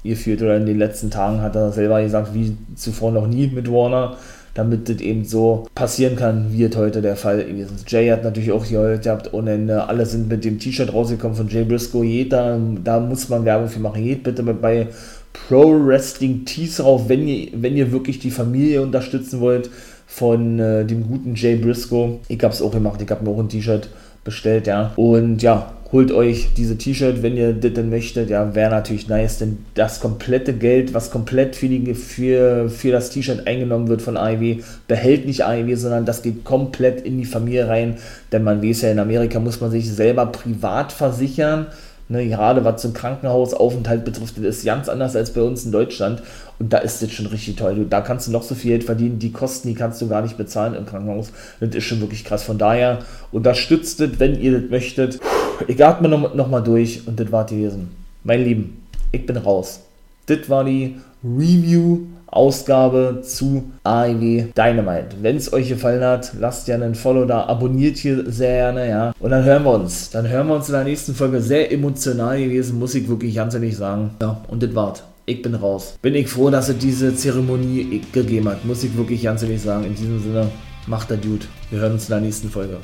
geführt 0.02 0.42
oder 0.42 0.56
in 0.56 0.66
den 0.66 0.78
letzten 0.78 1.12
Tagen 1.12 1.42
hat 1.42 1.54
er 1.54 1.70
selber 1.70 2.02
gesagt, 2.02 2.34
wie 2.34 2.56
zuvor 2.74 3.12
noch 3.12 3.28
nie 3.28 3.46
mit 3.46 3.70
Warner 3.70 4.16
damit 4.54 4.88
das 4.88 5.00
eben 5.00 5.24
so 5.24 5.66
passieren 5.74 6.16
kann, 6.16 6.46
wie 6.50 6.64
es 6.64 6.76
heute 6.76 7.02
der 7.02 7.16
Fall 7.16 7.40
ist. 7.40 7.90
Jay 7.90 8.08
hat 8.08 8.24
natürlich 8.24 8.52
auch 8.52 8.66
geheult 8.66 9.02
gehabt 9.02 9.32
ohne 9.32 9.52
Ende. 9.52 9.88
Alle 9.88 10.06
sind 10.06 10.28
mit 10.28 10.44
dem 10.44 10.58
T-Shirt 10.58 10.92
rausgekommen 10.92 11.36
von 11.36 11.48
Jay 11.48 11.64
Briscoe. 11.64 12.04
Jeder, 12.04 12.58
da 12.82 13.00
muss 13.00 13.28
man 13.28 13.44
Werbung 13.44 13.68
für 13.68 13.80
machen. 13.80 14.04
Geht 14.04 14.22
bitte 14.22 14.42
bei 14.42 14.88
Pro 15.32 15.72
Wrestling 15.86 16.44
Tees 16.44 16.76
drauf, 16.76 17.08
wenn 17.08 17.26
ihr, 17.26 17.48
wenn 17.54 17.76
ihr 17.76 17.92
wirklich 17.92 18.18
die 18.18 18.30
Familie 18.30 18.82
unterstützen 18.82 19.40
wollt 19.40 19.70
von 20.06 20.58
äh, 20.58 20.84
dem 20.84 21.06
guten 21.06 21.34
Jay 21.36 21.56
Briscoe. 21.56 22.18
Ich 22.28 22.42
habe 22.42 22.52
es 22.52 22.60
auch 22.60 22.72
gemacht, 22.72 23.00
ich 23.00 23.10
habe 23.10 23.24
mir 23.24 23.30
auch 23.30 23.38
ein 23.38 23.48
T-Shirt 23.48 23.88
bestellt, 24.24 24.66
ja. 24.66 24.92
Und 24.96 25.40
ja, 25.42 25.72
holt 25.92 26.12
euch 26.12 26.50
diese 26.56 26.78
T-Shirt, 26.78 27.22
wenn 27.22 27.36
ihr 27.36 27.52
das 27.52 27.72
denn 27.72 27.90
möchtet. 27.90 28.30
Ja, 28.30 28.54
wäre 28.54 28.70
natürlich 28.70 29.08
nice, 29.08 29.38
denn 29.38 29.58
das 29.74 30.00
komplette 30.00 30.52
Geld, 30.52 30.94
was 30.94 31.10
komplett 31.10 31.56
für, 31.56 31.68
die, 31.68 31.94
für, 31.94 32.68
für 32.68 32.92
das 32.92 33.10
T-Shirt 33.10 33.46
eingenommen 33.46 33.88
wird 33.88 34.02
von 34.02 34.16
AEW, 34.16 34.62
behält 34.86 35.26
nicht 35.26 35.44
AEW, 35.44 35.76
sondern 35.76 36.06
das 36.06 36.22
geht 36.22 36.44
komplett 36.44 37.00
in 37.00 37.18
die 37.18 37.24
Familie 37.24 37.68
rein. 37.68 37.96
Denn 38.30 38.44
man 38.44 38.62
weiß 38.62 38.82
ja, 38.82 38.90
in 38.90 38.98
Amerika 39.00 39.40
muss 39.40 39.60
man 39.60 39.70
sich 39.70 39.90
selber 39.90 40.26
privat 40.26 40.92
versichern. 40.92 41.66
Ne, 42.08 42.26
gerade 42.26 42.64
was 42.64 42.82
zum 42.82 42.92
Krankenhausaufenthalt 42.92 44.04
betrifft, 44.04 44.36
das 44.36 44.56
ist 44.56 44.64
ganz 44.64 44.88
anders 44.88 45.14
als 45.14 45.32
bei 45.32 45.42
uns 45.42 45.64
in 45.64 45.70
Deutschland. 45.70 46.24
Und 46.58 46.72
da 46.72 46.78
ist 46.78 47.00
das 47.00 47.12
schon 47.12 47.26
richtig 47.26 47.54
toll. 47.54 47.76
Du, 47.76 47.84
da 47.84 48.00
kannst 48.00 48.26
du 48.26 48.32
noch 48.32 48.42
so 48.42 48.56
viel 48.56 48.72
Geld 48.72 48.84
verdienen. 48.84 49.20
Die 49.20 49.30
Kosten, 49.30 49.68
die 49.68 49.74
kannst 49.74 50.02
du 50.02 50.08
gar 50.08 50.20
nicht 50.20 50.36
bezahlen 50.36 50.74
im 50.74 50.86
Krankenhaus. 50.86 51.30
Das 51.60 51.72
ist 51.72 51.84
schon 51.84 52.00
wirklich 52.00 52.24
krass. 52.24 52.42
Von 52.42 52.58
daher 52.58 52.98
unterstützt 53.30 54.00
das, 54.00 54.18
wenn 54.18 54.40
ihr 54.40 54.60
das 54.60 54.70
möchtet. 54.70 55.20
Ich 55.68 55.84
atme 55.84 56.08
noch, 56.08 56.34
noch 56.34 56.64
durch 56.64 57.06
und 57.06 57.18
das 57.18 57.30
war 57.30 57.44
gewesen. 57.44 57.90
Mein 58.24 58.44
Lieben, 58.44 58.82
ich 59.12 59.26
bin 59.26 59.36
raus. 59.36 59.80
Das 60.26 60.48
war 60.48 60.64
die 60.64 60.96
Review 61.24 62.00
Ausgabe 62.30 63.22
zu 63.24 63.64
AEW 63.82 64.52
Dynamite. 64.56 65.16
Wenn 65.20 65.36
es 65.36 65.52
euch 65.52 65.68
gefallen 65.68 66.04
hat, 66.04 66.32
lasst 66.38 66.68
ja 66.68 66.76
einen 66.76 66.94
Follow 66.94 67.24
da, 67.24 67.44
abonniert 67.46 67.96
hier 67.96 68.30
sehr 68.30 68.72
gerne, 68.72 68.88
ja. 68.88 69.12
Und 69.18 69.30
dann 69.30 69.44
hören 69.44 69.64
wir 69.64 69.72
uns. 69.72 70.10
Dann 70.10 70.28
hören 70.28 70.46
wir 70.46 70.54
uns 70.54 70.68
in 70.68 70.74
der 70.74 70.84
nächsten 70.84 71.14
Folge. 71.14 71.40
Sehr 71.40 71.72
emotional 71.72 72.38
gewesen, 72.38 72.78
muss 72.78 72.94
ich 72.94 73.08
wirklich 73.08 73.34
ganz 73.34 73.54
ehrlich 73.54 73.76
sagen. 73.76 74.10
Ja, 74.22 74.40
und 74.48 74.62
das 74.62 74.74
war's. 74.74 75.02
Ich 75.26 75.42
bin 75.42 75.54
raus. 75.54 75.96
Bin 76.02 76.14
ich 76.14 76.28
froh, 76.28 76.50
dass 76.50 76.68
es 76.68 76.78
diese 76.78 77.14
Zeremonie 77.14 78.02
gegeben 78.12 78.48
hat. 78.48 78.64
Muss 78.64 78.84
ich 78.84 78.96
wirklich 78.96 79.22
ganz 79.22 79.42
ehrlich 79.42 79.60
sagen. 79.60 79.84
In 79.84 79.94
diesem 79.94 80.22
Sinne, 80.22 80.46
macht 80.86 81.10
der 81.10 81.18
Dude. 81.18 81.46
Wir 81.70 81.80
hören 81.80 81.92
uns 81.92 82.04
in 82.04 82.10
der 82.10 82.20
nächsten 82.20 82.48
Folge. 82.48 82.78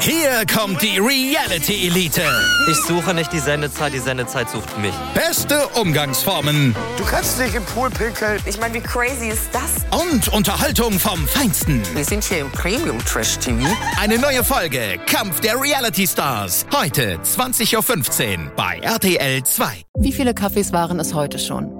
Hier 0.00 0.44
kommt 0.46 0.80
die 0.80 0.98
Reality 0.98 1.86
Elite. 1.88 2.22
Ich 2.70 2.76
suche 2.78 3.12
nicht 3.12 3.32
die 3.34 3.38
Sendezeit, 3.38 3.92
die 3.92 3.98
Sendezeit 3.98 4.48
sucht 4.48 4.78
mich. 4.78 4.94
Beste 5.14 5.66
Umgangsformen 5.80 6.74
Du 6.96 7.04
kannst 7.04 7.38
dich 7.38 7.54
im 7.54 7.64
Pool 7.64 7.90
pinkeln. 7.90 8.40
Ich 8.46 8.58
meine, 8.58 8.74
wie 8.74 8.80
crazy 8.80 9.28
ist 9.28 9.50
das? 9.52 9.84
und 10.00 10.28
Unterhaltung 10.28 10.98
vom 10.98 11.26
Feinsten. 11.28 11.82
Wir 11.94 12.04
sind 12.04 12.24
hier 12.24 12.38
im 12.38 12.50
Premium 12.50 12.98
Trash 13.04 13.38
TV. 13.38 13.66
Eine 14.00 14.18
neue 14.18 14.42
Folge 14.42 14.98
Kampf 15.06 15.40
der 15.40 15.60
Reality 15.60 16.06
Stars. 16.06 16.64
Heute 16.74 17.18
20.15 17.18 18.38
Uhr 18.46 18.50
bei 18.56 18.78
RTL 18.78 19.42
2. 19.42 19.84
Wie 19.98 20.12
viele 20.12 20.32
Kaffees 20.32 20.72
waren 20.72 20.98
es 20.98 21.12
heute 21.12 21.38
schon? 21.38 21.79